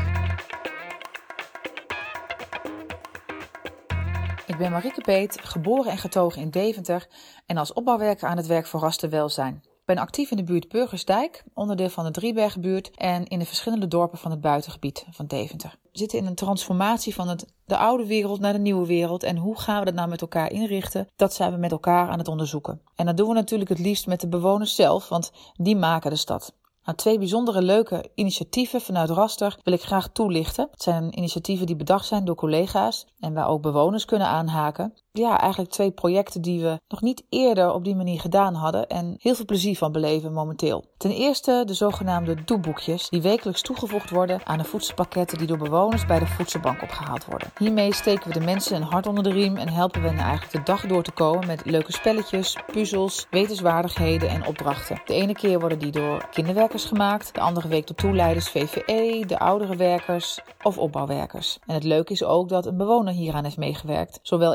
Ik 4.46 4.56
ben 4.58 4.70
Marieke 4.70 5.00
Peet, 5.00 5.38
geboren 5.42 5.90
en 5.90 5.98
getogen 5.98 6.42
in 6.42 6.50
Deventer 6.50 7.06
en 7.46 7.56
als 7.56 7.72
opbouwwerker 7.72 8.28
aan 8.28 8.36
het 8.36 8.46
werk 8.46 8.66
voor 8.66 8.80
Rasten 8.80 9.10
Welzijn 9.10 9.71
ben 9.84 9.98
actief 9.98 10.30
in 10.30 10.36
de 10.36 10.44
buurt 10.44 10.68
Burgersdijk, 10.68 11.44
onderdeel 11.54 11.88
van 11.88 12.04
de 12.04 12.10
Driebergenbuurt 12.10 12.90
en 12.90 13.26
in 13.26 13.38
de 13.38 13.44
verschillende 13.44 13.88
dorpen 13.88 14.18
van 14.18 14.30
het 14.30 14.40
buitengebied 14.40 15.06
van 15.10 15.26
Deventer. 15.26 15.78
We 15.82 15.98
zitten 15.98 16.18
in 16.18 16.26
een 16.26 16.34
transformatie 16.34 17.14
van 17.14 17.28
het, 17.28 17.46
de 17.64 17.76
oude 17.76 18.06
wereld 18.06 18.40
naar 18.40 18.52
de 18.52 18.58
nieuwe 18.58 18.86
wereld 18.86 19.22
en 19.22 19.36
hoe 19.36 19.58
gaan 19.58 19.78
we 19.78 19.84
dat 19.84 19.94
nou 19.94 20.08
met 20.08 20.20
elkaar 20.20 20.52
inrichten? 20.52 21.08
Dat 21.16 21.34
zijn 21.34 21.52
we 21.52 21.58
met 21.58 21.70
elkaar 21.70 22.08
aan 22.08 22.18
het 22.18 22.28
onderzoeken. 22.28 22.82
En 22.96 23.06
dat 23.06 23.16
doen 23.16 23.28
we 23.28 23.34
natuurlijk 23.34 23.70
het 23.70 23.78
liefst 23.78 24.06
met 24.06 24.20
de 24.20 24.28
bewoners 24.28 24.74
zelf, 24.74 25.08
want 25.08 25.32
die 25.52 25.76
maken 25.76 26.10
de 26.10 26.16
stad. 26.16 26.54
Nou, 26.84 26.96
twee 26.96 27.18
bijzondere 27.18 27.62
leuke 27.62 28.10
initiatieven 28.14 28.80
vanuit 28.80 29.10
Raster 29.10 29.58
wil 29.62 29.72
ik 29.72 29.82
graag 29.82 30.08
toelichten. 30.08 30.68
Het 30.70 30.82
zijn 30.82 31.18
initiatieven 31.18 31.66
die 31.66 31.76
bedacht 31.76 32.06
zijn 32.06 32.24
door 32.24 32.34
collega's 32.34 33.06
en 33.20 33.34
waar 33.34 33.48
ook 33.48 33.62
bewoners 33.62 34.04
kunnen 34.04 34.26
aanhaken 34.28 34.94
ja, 35.12 35.40
eigenlijk 35.40 35.70
twee 35.70 35.90
projecten 35.90 36.42
die 36.42 36.62
we 36.62 36.80
nog 36.88 37.00
niet 37.00 37.24
eerder 37.28 37.72
op 37.72 37.84
die 37.84 37.94
manier 37.94 38.20
gedaan 38.20 38.54
hadden 38.54 38.88
en 38.88 39.16
heel 39.18 39.34
veel 39.34 39.44
plezier 39.44 39.76
van 39.76 39.92
beleven 39.92 40.32
momenteel. 40.32 40.84
Ten 40.96 41.10
eerste 41.10 41.62
de 41.66 41.74
zogenaamde 41.74 42.44
doeboekjes 42.44 43.08
die 43.08 43.22
wekelijks 43.22 43.62
toegevoegd 43.62 44.10
worden 44.10 44.46
aan 44.46 44.58
de 44.58 44.64
voedselpakketten 44.64 45.38
die 45.38 45.46
door 45.46 45.58
bewoners 45.58 46.06
bij 46.06 46.18
de 46.18 46.26
voedselbank 46.26 46.82
opgehaald 46.82 47.24
worden. 47.24 47.52
Hiermee 47.58 47.94
steken 47.94 48.28
we 48.28 48.38
de 48.38 48.44
mensen 48.44 48.76
een 48.76 48.82
hart 48.82 49.06
onder 49.06 49.22
de 49.24 49.30
riem 49.32 49.56
en 49.56 49.68
helpen 49.68 50.02
we 50.02 50.08
hen 50.08 50.18
eigenlijk 50.18 50.52
de 50.52 50.62
dag 50.62 50.86
door 50.86 51.02
te 51.02 51.12
komen 51.12 51.46
met 51.46 51.64
leuke 51.64 51.92
spelletjes, 51.92 52.56
puzzels, 52.66 53.26
wetenswaardigheden 53.30 54.28
en 54.28 54.46
opdrachten. 54.46 55.00
De 55.04 55.14
ene 55.14 55.34
keer 55.34 55.60
worden 55.60 55.78
die 55.78 55.92
door 55.92 56.28
kinderwerkers 56.30 56.84
gemaakt, 56.84 57.34
de 57.34 57.40
andere 57.40 57.68
week 57.68 57.86
door 57.86 57.96
toeleiders 57.96 58.48
VVE, 58.48 59.24
de 59.26 59.38
oudere 59.38 59.76
werkers 59.76 60.40
of 60.62 60.78
opbouwwerkers. 60.78 61.58
En 61.66 61.74
het 61.74 61.84
leuke 61.84 62.12
is 62.12 62.24
ook 62.24 62.48
dat 62.48 62.66
een 62.66 62.76
bewoner 62.76 63.12
hieraan 63.12 63.44
heeft 63.44 63.56
meegewerkt, 63.56 64.18
zowel 64.22 64.54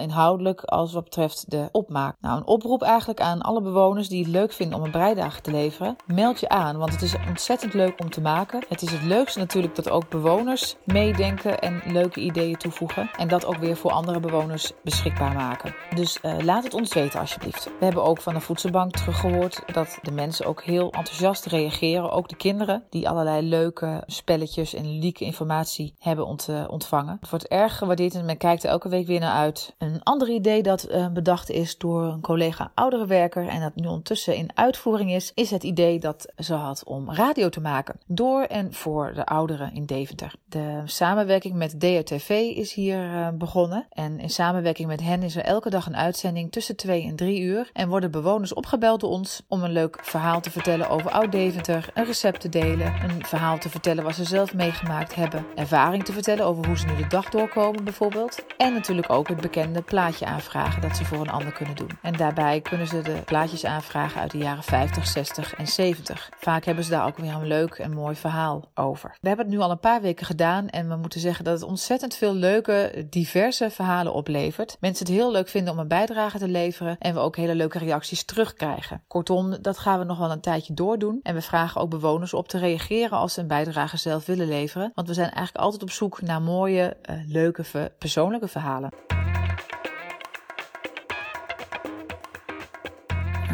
als 0.55 0.93
wat 0.93 1.03
betreft 1.03 1.51
de 1.51 1.69
opmaak. 1.71 2.15
Nou, 2.21 2.37
een 2.37 2.47
oproep 2.47 2.81
eigenlijk 2.81 3.21
aan 3.21 3.41
alle 3.41 3.61
bewoners 3.61 4.09
die 4.09 4.23
het 4.23 4.31
leuk 4.31 4.53
vinden 4.53 4.77
om 4.77 4.83
een 4.85 4.91
breidagen 4.91 5.43
te 5.43 5.51
leveren. 5.51 5.95
Meld 6.05 6.39
je 6.39 6.49
aan, 6.49 6.77
want 6.77 6.91
het 6.91 7.01
is 7.01 7.15
ontzettend 7.27 7.73
leuk 7.73 8.01
om 8.01 8.09
te 8.09 8.21
maken. 8.21 8.63
Het 8.69 8.81
is 8.81 8.91
het 8.91 9.03
leukste 9.03 9.39
natuurlijk 9.39 9.75
dat 9.75 9.89
ook 9.89 10.09
bewoners 10.09 10.75
meedenken 10.83 11.59
en 11.59 11.81
leuke 11.85 12.19
ideeën 12.19 12.57
toevoegen. 12.57 13.09
En 13.17 13.27
dat 13.27 13.45
ook 13.45 13.57
weer 13.57 13.77
voor 13.77 13.91
andere 13.91 14.19
bewoners 14.19 14.71
beschikbaar 14.83 15.33
maken. 15.33 15.75
Dus 15.95 16.19
uh, 16.21 16.37
laat 16.37 16.63
het 16.63 16.73
ons 16.73 16.93
weten 16.93 17.19
alsjeblieft. 17.19 17.65
We 17.65 17.85
hebben 17.85 18.03
ook 18.03 18.21
van 18.21 18.33
de 18.33 18.39
voedselbank 18.39 18.91
teruggehoord 18.91 19.61
dat 19.73 19.99
de 20.01 20.11
mensen 20.11 20.45
ook 20.45 20.63
heel 20.63 20.91
enthousiast 20.91 21.45
reageren. 21.45 22.11
Ook 22.11 22.29
de 22.29 22.35
kinderen 22.35 22.83
die 22.89 23.09
allerlei 23.09 23.41
leuke 23.41 24.03
spelletjes 24.05 24.73
en 24.73 24.99
lieke 24.99 25.23
informatie 25.23 25.93
hebben 25.99 26.37
uh, 26.49 26.65
ontvangen. 26.69 27.17
Het 27.19 27.29
wordt 27.29 27.47
erg 27.47 27.77
gewaardeerd 27.77 28.15
en 28.15 28.25
men 28.25 28.37
kijkt 28.37 28.63
er 28.63 28.69
elke 28.69 28.89
week 28.89 29.07
weer 29.07 29.19
naar 29.19 29.35
uit. 29.35 29.75
Een 29.77 30.03
andere 30.03 30.31
idee 30.37 30.63
dat 30.63 30.87
uh, 30.89 31.07
bedacht 31.07 31.49
is 31.49 31.77
door 31.77 32.03
een 32.03 32.21
collega 32.21 32.71
ouderenwerker 32.73 33.47
en 33.47 33.61
dat 33.61 33.75
nu 33.75 33.87
ondertussen 33.87 34.35
in 34.35 34.49
uitvoering 34.53 35.11
is, 35.11 35.31
is 35.33 35.51
het 35.51 35.63
idee 35.63 35.99
dat 35.99 36.31
ze 36.37 36.53
had 36.53 36.83
om 36.85 37.11
radio 37.11 37.49
te 37.49 37.61
maken. 37.61 37.99
Door 38.05 38.41
en 38.41 38.73
voor 38.73 39.13
de 39.13 39.25
ouderen 39.25 39.73
in 39.73 39.85
Deventer. 39.85 40.33
De 40.45 40.81
samenwerking 40.85 41.55
met 41.55 41.79
DRTV 41.79 42.29
is 42.55 42.73
hier 42.73 43.03
uh, 43.03 43.27
begonnen. 43.33 43.85
En 43.89 44.19
in 44.19 44.29
samenwerking 44.29 44.87
met 44.87 45.01
hen 45.01 45.23
is 45.23 45.35
er 45.35 45.43
elke 45.43 45.69
dag 45.69 45.85
een 45.85 45.97
uitzending 45.97 46.51
tussen 46.51 46.75
2 46.75 47.03
en 47.03 47.15
3 47.15 47.41
uur. 47.41 47.69
En 47.73 47.89
worden 47.89 48.11
bewoners 48.11 48.53
opgebeld 48.53 48.99
door 48.99 49.09
ons 49.09 49.41
om 49.47 49.63
een 49.63 49.71
leuk 49.71 49.97
verhaal 50.01 50.41
te 50.41 50.51
vertellen 50.51 50.89
over 50.89 51.11
Oud-Deventer, 51.11 51.89
een 51.93 52.05
recept 52.05 52.41
te 52.41 52.49
delen, 52.49 52.93
een 53.03 53.25
verhaal 53.25 53.57
te 53.57 53.69
vertellen 53.69 54.03
wat 54.03 54.15
ze 54.15 54.23
zelf 54.23 54.53
meegemaakt 54.53 55.15
hebben, 55.15 55.45
ervaring 55.55 56.05
te 56.05 56.13
vertellen 56.13 56.45
over 56.45 56.65
hoe 56.65 56.77
ze 56.77 56.85
nu 56.85 56.95
de 56.95 57.07
dag 57.07 57.29
doorkomen 57.29 57.83
bijvoorbeeld. 57.83 58.45
En 58.57 58.73
natuurlijk 58.73 59.09
ook 59.09 59.27
het 59.27 59.41
bekende 59.41 59.81
plaatje 59.81 60.25
aanvragen 60.27 60.81
dat 60.81 60.97
ze 60.97 61.05
voor 61.05 61.19
een 61.19 61.29
ander 61.29 61.51
kunnen 61.51 61.75
doen. 61.75 61.89
En 62.01 62.13
daarbij 62.13 62.61
kunnen 62.61 62.87
ze 62.87 63.01
de 63.01 63.21
plaatjes 63.25 63.65
aanvragen 63.65 64.21
uit 64.21 64.31
de 64.31 64.37
jaren 64.37 64.63
50, 64.63 65.07
60 65.07 65.55
en 65.55 65.67
70. 65.67 66.29
Vaak 66.39 66.65
hebben 66.65 66.83
ze 66.83 66.89
daar 66.89 67.05
ook 67.05 67.17
weer 67.17 67.33
een 67.33 67.47
leuk 67.47 67.73
en 67.73 67.93
mooi 67.93 68.15
verhaal 68.15 68.71
over. 68.73 69.17
We 69.21 69.27
hebben 69.27 69.45
het 69.45 69.55
nu 69.55 69.61
al 69.61 69.71
een 69.71 69.79
paar 69.79 70.01
weken 70.01 70.25
gedaan 70.25 70.69
en 70.69 70.89
we 70.89 70.95
moeten 70.95 71.19
zeggen 71.19 71.45
dat 71.45 71.59
het 71.59 71.69
ontzettend 71.69 72.15
veel 72.15 72.33
leuke, 72.33 73.05
diverse 73.09 73.69
verhalen 73.69 74.13
oplevert. 74.13 74.77
Mensen 74.79 75.05
het 75.05 75.15
heel 75.15 75.31
leuk 75.31 75.47
vinden 75.47 75.73
om 75.73 75.79
een 75.79 75.87
bijdrage 75.87 76.37
te 76.37 76.47
leveren 76.47 76.95
en 76.99 77.13
we 77.13 77.19
ook 77.19 77.35
hele 77.35 77.55
leuke 77.55 77.77
reacties 77.77 78.25
terugkrijgen. 78.25 79.03
Kortom, 79.07 79.61
dat 79.61 79.77
gaan 79.77 79.99
we 79.99 80.05
nog 80.05 80.17
wel 80.17 80.31
een 80.31 80.41
tijdje 80.41 80.73
doordoen 80.73 81.19
en 81.23 81.33
we 81.33 81.41
vragen 81.41 81.81
ook 81.81 81.89
bewoners 81.89 82.33
op 82.33 82.47
te 82.47 82.57
reageren 82.57 83.17
als 83.17 83.33
ze 83.33 83.41
een 83.41 83.47
bijdrage 83.47 83.97
zelf 83.97 84.25
willen 84.25 84.47
leveren, 84.47 84.91
want 84.95 85.07
we 85.07 85.13
zijn 85.13 85.31
eigenlijk 85.31 85.65
altijd 85.65 85.83
op 85.83 85.91
zoek 85.91 86.21
naar 86.21 86.41
mooie, 86.41 86.97
uh, 87.09 87.15
leuke, 87.27 87.91
persoonlijke 87.97 88.47
verhalen. 88.47 89.16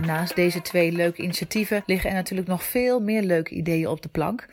Naast 0.06 0.36
deze 0.36 0.62
twee 0.62 0.92
leuke 0.92 1.22
initiatieven 1.22 1.84
liggen 1.86 2.10
er 2.10 2.16
natuurlijk 2.16 2.48
nog 2.48 2.64
veel 2.64 3.00
meer 3.00 3.22
leuke 3.22 3.56
ideeën 3.56 3.88
op 3.88 4.02
de 4.02 4.10
plank. 4.10 4.48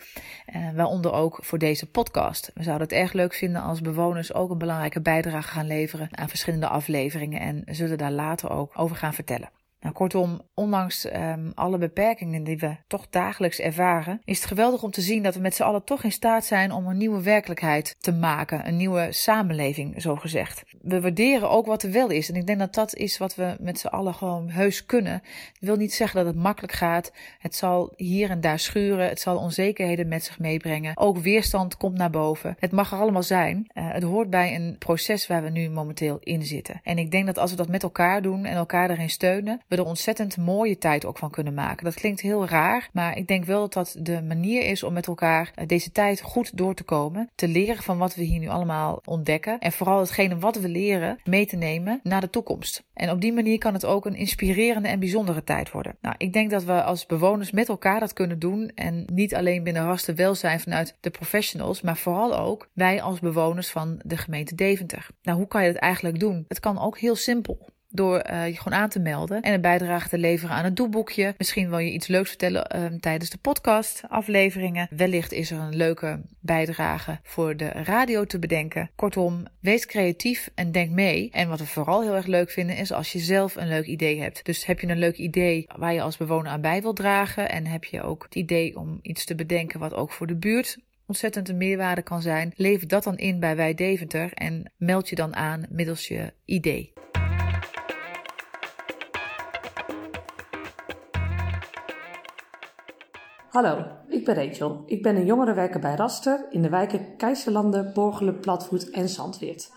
Eh, 0.47 0.71
waaronder 0.75 1.13
ook 1.13 1.39
voor 1.43 1.59
deze 1.59 1.87
podcast. 1.87 2.51
We 2.55 2.63
zouden 2.63 2.89
het 2.89 2.97
erg 2.97 3.13
leuk 3.13 3.35
vinden 3.35 3.63
als 3.63 3.81
bewoners 3.81 4.35
ook 4.35 4.51
een 4.51 4.59
belangrijke 4.59 5.01
bijdrage 5.01 5.49
gaan 5.49 5.67
leveren 5.67 6.09
aan 6.11 6.29
verschillende 6.29 6.69
afleveringen 6.69 7.41
en 7.41 7.75
zullen 7.75 7.99
daar 7.99 8.13
later 8.13 8.51
ook 8.51 8.73
over 8.75 8.97
gaan 8.97 9.15
vertellen. 9.15 9.51
Nou, 9.81 9.95
kortom, 9.95 10.41
ondanks 10.55 11.13
um, 11.13 11.53
alle 11.55 11.79
beperkingen 11.79 12.45
die 12.45 12.59
we 12.59 12.77
toch 12.87 13.07
dagelijks 13.11 13.59
ervaren, 13.59 14.21
is 14.25 14.37
het 14.37 14.47
geweldig 14.47 14.83
om 14.83 14.91
te 14.91 15.01
zien 15.01 15.23
dat 15.23 15.35
we 15.35 15.41
met 15.41 15.55
z'n 15.55 15.63
allen 15.63 15.85
toch 15.85 16.05
in 16.05 16.13
staat 16.13 16.45
zijn 16.45 16.73
om 16.73 16.87
een 16.87 16.97
nieuwe 16.97 17.23
werkelijkheid 17.23 17.97
te 18.01 18.13
maken, 18.13 18.69
een 18.69 18.77
nieuwe 18.77 19.07
samenleving, 19.11 20.03
zo 20.03 20.17
gezegd. 20.17 20.63
We 20.83 21.01
waarderen 21.01 21.51
ook 21.51 21.67
wat 21.67 21.83
er 21.83 21.91
wel 21.91 22.11
is 22.11 22.29
en 22.29 22.37
ik 22.37 22.47
denk 22.47 22.59
dat 22.59 22.75
dat 22.75 22.95
is 22.95 23.19
wat 23.19 23.35
we 23.35 23.57
met 23.61 23.79
z'n 23.79 23.87
allen 23.87 24.15
gewoon 24.15 24.49
heus 24.51 24.87
kunnen. 24.87 25.13
Het 25.13 25.59
wil 25.61 25.77
niet 25.77 25.95
zeggen 25.95 26.25
dat 26.25 26.35
het 26.35 26.43
makkelijk 26.43 26.73
gaat. 26.73 27.13
Het 27.39 27.55
zal 27.55 27.93
hier 27.97 28.31
en 28.31 28.41
daar 28.41 28.59
schuren, 28.59 29.09
het 29.09 29.21
zal 29.21 29.39
onzekerheden 29.39 30.09
met 30.09 30.25
zich 30.25 30.39
meebrengen. 30.39 30.97
Ook 30.97 31.19
weerstand 31.19 31.77
komt 31.77 31.97
naar 31.97 32.11
boven. 32.11 32.57
Het 32.59 32.73
mag 32.73 32.93
er 32.93 32.99
allemaal 32.99 33.23
zijn. 33.23 33.71
Uh, 33.75 33.93
het 33.93 34.03
hoort 34.03 34.31
bij 34.31 34.55
een 34.55 34.77
proces 34.79 35.27
waar 35.27 35.43
we 35.43 35.51
nu 35.51 35.69
momenteel 35.69 36.19
in 36.21 36.43
zitten. 36.43 36.81
En 36.83 36.99
ik 36.99 37.11
denk 37.11 37.27
dat 37.27 37.39
als 37.39 37.51
we 37.51 37.57
dat 37.57 37.69
met 37.69 37.83
elkaar 37.83 38.23
doen 38.23 38.45
en 38.45 38.55
elkaar 38.55 38.89
daarin 38.89 39.11
steunen, 39.11 39.61
we 39.71 39.77
er 39.77 39.85
ontzettend 39.85 40.37
mooie 40.37 40.79
tijd 40.79 41.05
ook 41.05 41.19
van 41.19 41.31
kunnen 41.31 41.55
maken. 41.55 41.85
Dat 41.85 41.95
klinkt 41.95 42.21
heel 42.21 42.47
raar, 42.47 42.89
maar 42.93 43.17
ik 43.17 43.27
denk 43.27 43.45
wel 43.45 43.61
dat 43.61 43.73
dat 43.73 43.97
de 43.99 44.23
manier 44.23 44.63
is 44.63 44.83
om 44.83 44.93
met 44.93 45.07
elkaar 45.07 45.53
eh, 45.55 45.67
deze 45.67 45.93
tijd 45.93 46.21
goed 46.21 46.57
door 46.57 46.75
te 46.75 46.83
komen. 46.83 47.31
Te 47.35 47.49
leren 47.49 47.83
van 47.83 47.99
wat 47.99 48.15
we 48.15 48.23
hier 48.23 48.39
nu 48.39 48.49
allemaal 48.49 49.03
ontdekken. 49.05 49.59
En 49.59 49.73
vooral 49.73 49.99
hetgene 49.99 50.39
wat 50.39 50.57
we 50.57 50.69
leren 50.69 51.19
mee 51.25 51.47
te 51.47 51.57
nemen 51.57 52.01
naar 52.03 52.21
de 52.21 52.31
toekomst. 52.31 52.85
En 52.95 53.11
op 53.11 53.21
die 53.21 53.33
manier 53.33 53.59
kan 53.59 53.75
het 53.75 53.85
ook 53.85 54.07
een 54.07 54.15
inspirerende 54.15 54.89
en 54.89 54.99
bijzondere 54.99 55.45
tijd 55.45 55.71
worden. 55.71 55.97
Nou, 56.01 56.15
ik 56.19 56.33
denk 56.33 56.51
dat 56.51 56.65
we 56.65 56.83
als 56.83 57.07
bewoners 57.07 57.51
met 57.51 57.69
elkaar 57.69 58.01
dat 58.01 58.13
kunnen 58.13 58.39
doen. 58.39 58.73
En 58.75 59.05
niet 59.13 59.35
alleen 59.35 59.63
binnen 59.63 59.87
Rasten 59.87 60.17
welzijn 60.17 60.61
vanuit 60.61 60.97
de 61.01 61.11
professionals, 61.11 61.81
maar 61.81 61.97
vooral 61.97 62.39
ook 62.39 62.69
wij 62.73 63.03
als 63.03 63.21
bewoners 63.21 63.71
van 63.71 64.01
de 64.05 64.17
gemeente 64.17 64.55
Deventer. 64.55 65.07
Nou, 65.23 65.39
hoe 65.39 65.49
kan 65.49 65.63
je 65.63 65.69
het 65.69 65.77
eigenlijk 65.77 66.21
doen? 66.21 66.45
Het 66.49 66.61
kan 66.61 66.79
ook 66.79 66.99
heel 66.99 67.17
simpel 67.17 67.69
door 67.91 68.25
uh, 68.31 68.49
je 68.49 68.57
gewoon 68.57 68.79
aan 68.79 68.89
te 68.89 69.01
melden 69.01 69.43
en 69.43 69.53
een 69.53 69.61
bijdrage 69.61 70.09
te 70.09 70.19
leveren 70.19 70.55
aan 70.55 70.65
het 70.65 70.77
doelboekje. 70.77 71.35
Misschien 71.39 71.69
wil 71.69 71.79
je 71.79 71.93
iets 71.93 72.07
leuks 72.07 72.29
vertellen 72.29 72.83
um, 72.83 73.01
tijdens 73.01 73.31
de 73.31 73.39
podcast 73.39 74.03
afleveringen. 74.09 74.89
Wellicht 74.91 75.33
is 75.33 75.51
er 75.51 75.59
een 75.59 75.77
leuke 75.77 76.21
bijdrage 76.41 77.19
voor 77.23 77.57
de 77.57 77.69
radio 77.69 78.25
te 78.25 78.39
bedenken. 78.39 78.91
Kortom, 78.97 79.47
wees 79.61 79.87
creatief 79.87 80.51
en 80.55 80.73
denk 80.73 80.91
mee. 80.91 81.31
En 81.31 81.49
wat 81.49 81.59
we 81.59 81.67
vooral 81.67 82.03
heel 82.03 82.15
erg 82.15 82.27
leuk 82.27 82.51
vinden 82.51 82.77
is 82.77 82.93
als 82.93 83.13
je 83.13 83.19
zelf 83.19 83.57
een 83.57 83.69
leuk 83.69 83.87
idee 83.87 84.21
hebt. 84.21 84.45
Dus 84.45 84.67
heb 84.67 84.81
je 84.81 84.89
een 84.89 84.99
leuk 84.99 85.17
idee 85.17 85.67
waar 85.77 85.93
je 85.93 86.03
als 86.03 86.17
bewoner 86.17 86.53
aan 86.53 86.61
bij 86.61 86.83
wilt 86.83 86.97
dragen 86.97 87.51
en 87.51 87.67
heb 87.67 87.85
je 87.85 88.03
ook 88.03 88.23
het 88.23 88.35
idee 88.35 88.77
om 88.77 88.99
iets 89.03 89.25
te 89.25 89.35
bedenken 89.35 89.81
wat 89.81 89.95
ook 89.95 90.13
voor 90.13 90.27
de 90.27 90.37
buurt 90.37 90.79
ontzettend 91.07 91.49
een 91.49 91.57
meerwaarde 91.57 92.03
kan 92.03 92.23
zijn, 92.23 92.53
lever 92.57 92.89
dat 92.89 93.05
dan 93.05 93.17
in 93.17 93.41
bij 93.41 93.57
Wij 93.57 93.75
Deventer 93.75 94.33
en 94.33 94.73
meld 94.77 95.09
je 95.09 95.15
dan 95.15 95.37
aan 95.37 95.67
middels 95.69 96.09
je 96.09 96.33
idee. 96.45 96.93
Hallo, 103.51 103.85
ik 104.09 104.25
ben 104.25 104.35
Rachel. 104.35 104.83
Ik 104.87 105.03
ben 105.03 105.17
een 105.17 105.25
jongerenwerker 105.25 105.81
bij 105.81 105.95
Raster 105.95 106.47
in 106.51 106.63
de 106.63 106.69
wijken 106.69 107.17
Keizerlanden, 107.17 107.93
Borgelen, 107.95 108.41
Platvoet 108.41 108.91
en 108.91 109.09
Zandweert. 109.09 109.71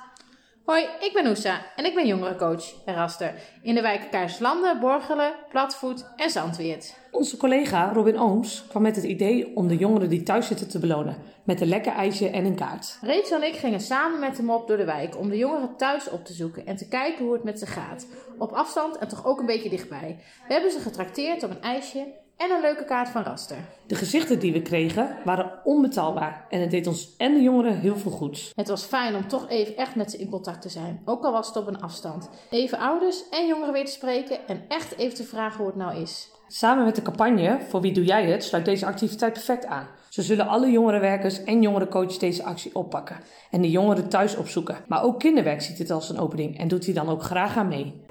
Hoi, 0.65 0.83
ik 0.99 1.11
ben 1.13 1.27
Oesa 1.27 1.61
en 1.75 1.85
ik 1.85 1.95
ben 1.95 2.07
jongerencoach 2.07 2.83
bij 2.85 2.93
Raster 2.93 3.33
in 3.61 3.75
de 3.75 3.81
wijken 3.81 4.09
Keizerlanden, 4.09 4.79
Borgelen, 4.79 5.33
Platvoet 5.49 6.05
en 6.15 6.29
Zandweert. 6.29 6.95
Onze 7.11 7.37
collega 7.37 7.93
Robin 7.93 8.19
Ooms 8.19 8.65
kwam 8.67 8.81
met 8.81 8.95
het 8.95 9.05
idee 9.05 9.55
om 9.55 9.67
de 9.67 9.77
jongeren 9.77 10.09
die 10.09 10.23
thuis 10.23 10.47
zitten 10.47 10.69
te 10.69 10.79
belonen 10.79 11.17
met 11.43 11.61
een 11.61 11.67
lekker 11.67 11.93
ijsje 11.93 12.29
en 12.29 12.45
een 12.45 12.55
kaart. 12.55 12.97
Rachel 13.01 13.41
en 13.41 13.47
ik 13.47 13.55
gingen 13.55 13.79
samen 13.81 14.19
met 14.19 14.37
hem 14.37 14.49
op 14.49 14.67
door 14.67 14.77
de 14.77 14.85
wijk 14.85 15.17
om 15.17 15.29
de 15.29 15.37
jongeren 15.37 15.77
thuis 15.77 16.09
op 16.09 16.25
te 16.25 16.33
zoeken 16.33 16.65
en 16.65 16.75
te 16.75 16.87
kijken 16.87 17.25
hoe 17.25 17.33
het 17.33 17.43
met 17.43 17.59
ze 17.59 17.65
gaat. 17.65 18.07
Op 18.37 18.51
afstand 18.51 18.97
en 18.97 19.07
toch 19.07 19.25
ook 19.25 19.39
een 19.39 19.45
beetje 19.45 19.69
dichtbij. 19.69 20.19
We 20.47 20.53
hebben 20.53 20.71
ze 20.71 20.79
getrakteerd 20.79 21.43
op 21.43 21.49
een 21.49 21.61
ijsje 21.61 22.21
en 22.37 22.51
een 22.51 22.61
leuke 22.61 22.85
kaart 22.85 23.09
van 23.09 23.23
Raster. 23.23 23.57
De 23.87 23.95
gezichten 23.95 24.39
die 24.39 24.53
we 24.53 24.61
kregen 24.61 25.17
waren 25.23 25.51
onbetaalbaar 25.63 26.45
en 26.49 26.61
het 26.61 26.71
deed 26.71 26.87
ons 26.87 27.15
en 27.17 27.33
de 27.33 27.41
jongeren 27.41 27.79
heel 27.79 27.97
veel 27.97 28.11
goed. 28.11 28.51
Het 28.55 28.67
was 28.67 28.83
fijn 28.83 29.15
om 29.15 29.27
toch 29.27 29.49
even 29.49 29.77
echt 29.77 29.95
met 29.95 30.11
ze 30.11 30.17
in 30.17 30.29
contact 30.29 30.61
te 30.61 30.69
zijn, 30.69 31.01
ook 31.05 31.23
al 31.23 31.31
was 31.31 31.47
het 31.47 31.55
op 31.55 31.67
een 31.67 31.81
afstand. 31.81 32.29
Even 32.49 32.77
ouders 32.79 33.29
en 33.29 33.47
jongeren 33.47 33.73
weer 33.73 33.85
te 33.85 33.91
spreken 33.91 34.47
en 34.47 34.63
echt 34.67 34.97
even 34.97 35.15
te 35.15 35.23
vragen 35.23 35.57
hoe 35.57 35.67
het 35.67 35.75
nou 35.75 36.01
is. 36.01 36.31
Samen 36.47 36.85
met 36.85 36.95
de 36.95 37.01
campagne 37.01 37.59
Voor 37.69 37.81
wie 37.81 37.93
doe 37.93 38.03
jij 38.03 38.25
het 38.25 38.43
sluit 38.43 38.65
deze 38.65 38.85
activiteit 38.85 39.33
perfect 39.33 39.65
aan. 39.65 39.87
Zo 40.09 40.21
zullen 40.21 40.47
alle 40.47 40.71
jongerenwerkers 40.71 41.43
en 41.43 41.61
jongerencoaches 41.61 42.19
deze 42.19 42.43
actie 42.43 42.75
oppakken 42.75 43.17
en 43.51 43.61
de 43.61 43.69
jongeren 43.69 44.09
thuis 44.09 44.35
opzoeken. 44.35 44.77
Maar 44.87 45.03
ook 45.03 45.19
kinderwerk 45.19 45.61
ziet 45.61 45.77
dit 45.77 45.91
als 45.91 46.09
een 46.09 46.19
opening 46.19 46.57
en 46.57 46.67
doet 46.67 46.85
hier 46.85 46.93
dan 46.93 47.09
ook 47.09 47.23
graag 47.23 47.57
aan 47.57 47.67
mee. 47.67 48.01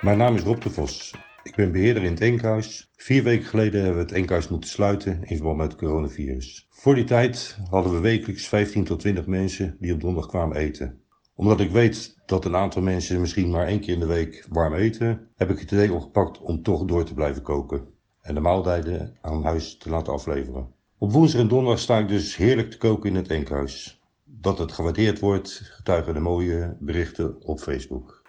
Mijn 0.00 0.18
naam 0.18 0.34
is 0.34 0.42
Rob 0.42 0.60
de 0.60 0.70
Vos. 0.70 1.14
Ik 1.42 1.56
ben 1.56 1.72
beheerder 1.72 2.02
in 2.02 2.10
het 2.10 2.20
Enkhuis. 2.20 2.90
Vier 2.96 3.22
weken 3.22 3.46
geleden 3.46 3.80
hebben 3.80 3.98
we 3.98 4.08
het 4.08 4.16
Enkhuis 4.16 4.48
moeten 4.48 4.70
sluiten 4.70 5.24
in 5.24 5.36
verband 5.36 5.56
met 5.56 5.70
het 5.70 5.80
coronavirus. 5.80 6.66
Voor 6.70 6.94
die 6.94 7.04
tijd 7.04 7.58
hadden 7.70 7.92
we 7.92 8.00
wekelijks 8.00 8.48
15 8.48 8.84
tot 8.84 9.00
20 9.00 9.26
mensen 9.26 9.76
die 9.80 9.92
op 9.92 10.00
donderdag 10.00 10.30
kwamen 10.30 10.56
eten. 10.56 11.00
Omdat 11.34 11.60
ik 11.60 11.70
weet 11.70 12.18
dat 12.26 12.44
een 12.44 12.56
aantal 12.56 12.82
mensen 12.82 13.20
misschien 13.20 13.50
maar 13.50 13.66
één 13.66 13.80
keer 13.80 13.94
in 13.94 14.00
de 14.00 14.06
week 14.06 14.46
warm 14.48 14.74
eten, 14.74 15.28
heb 15.36 15.50
ik 15.50 15.58
het 15.58 15.70
idee 15.70 15.92
opgepakt 15.92 16.40
om 16.40 16.62
toch 16.62 16.84
door 16.84 17.04
te 17.04 17.14
blijven 17.14 17.42
koken. 17.42 17.84
En 18.22 18.34
de 18.34 18.40
maaltijden 18.40 19.16
aan 19.20 19.42
huis 19.42 19.76
te 19.76 19.90
laten 19.90 20.12
afleveren. 20.12 20.68
Op 20.98 21.12
woensdag 21.12 21.40
en 21.40 21.48
donderdag 21.48 21.78
sta 21.78 21.98
ik 21.98 22.08
dus 22.08 22.36
heerlijk 22.36 22.70
te 22.70 22.78
koken 22.78 23.10
in 23.10 23.16
het 23.16 23.28
Enkhuis. 23.28 24.00
Dat 24.24 24.58
het 24.58 24.72
gewaardeerd 24.72 25.18
wordt, 25.18 25.60
getuigen 25.64 26.14
de 26.14 26.20
mooie 26.20 26.76
berichten 26.78 27.42
op 27.42 27.60
Facebook. 27.60 28.19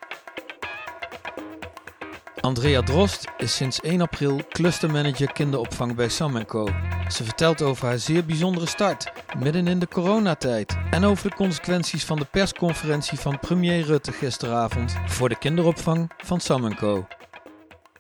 Andrea 2.42 2.82
Drost 2.82 3.28
is 3.38 3.56
sinds 3.56 3.80
1 3.82 4.02
april 4.02 4.40
clustermanager 4.50 5.32
kinderopvang 5.32 5.96
bij 5.96 6.10
Sam 6.10 6.46
Co. 6.46 6.68
Ze 7.08 7.24
vertelt 7.24 7.62
over 7.62 7.88
haar 7.88 8.00
zeer 8.00 8.26
bijzondere 8.26 8.66
start, 8.66 9.12
midden 9.38 9.68
in 9.68 9.80
de 9.80 9.88
coronatijd. 9.88 10.78
En 10.92 11.04
over 11.04 11.30
de 11.30 11.36
consequenties 11.36 12.06
van 12.06 12.18
de 12.18 12.26
persconferentie 12.26 13.20
van 13.20 13.40
premier 13.40 13.82
Rutte 13.82 14.12
gisteravond 14.12 14.96
voor 15.06 15.30
de 15.30 15.38
kinderopvang 15.38 16.12
van 16.18 16.40
Sam 16.40 16.76
Co. 16.76 17.08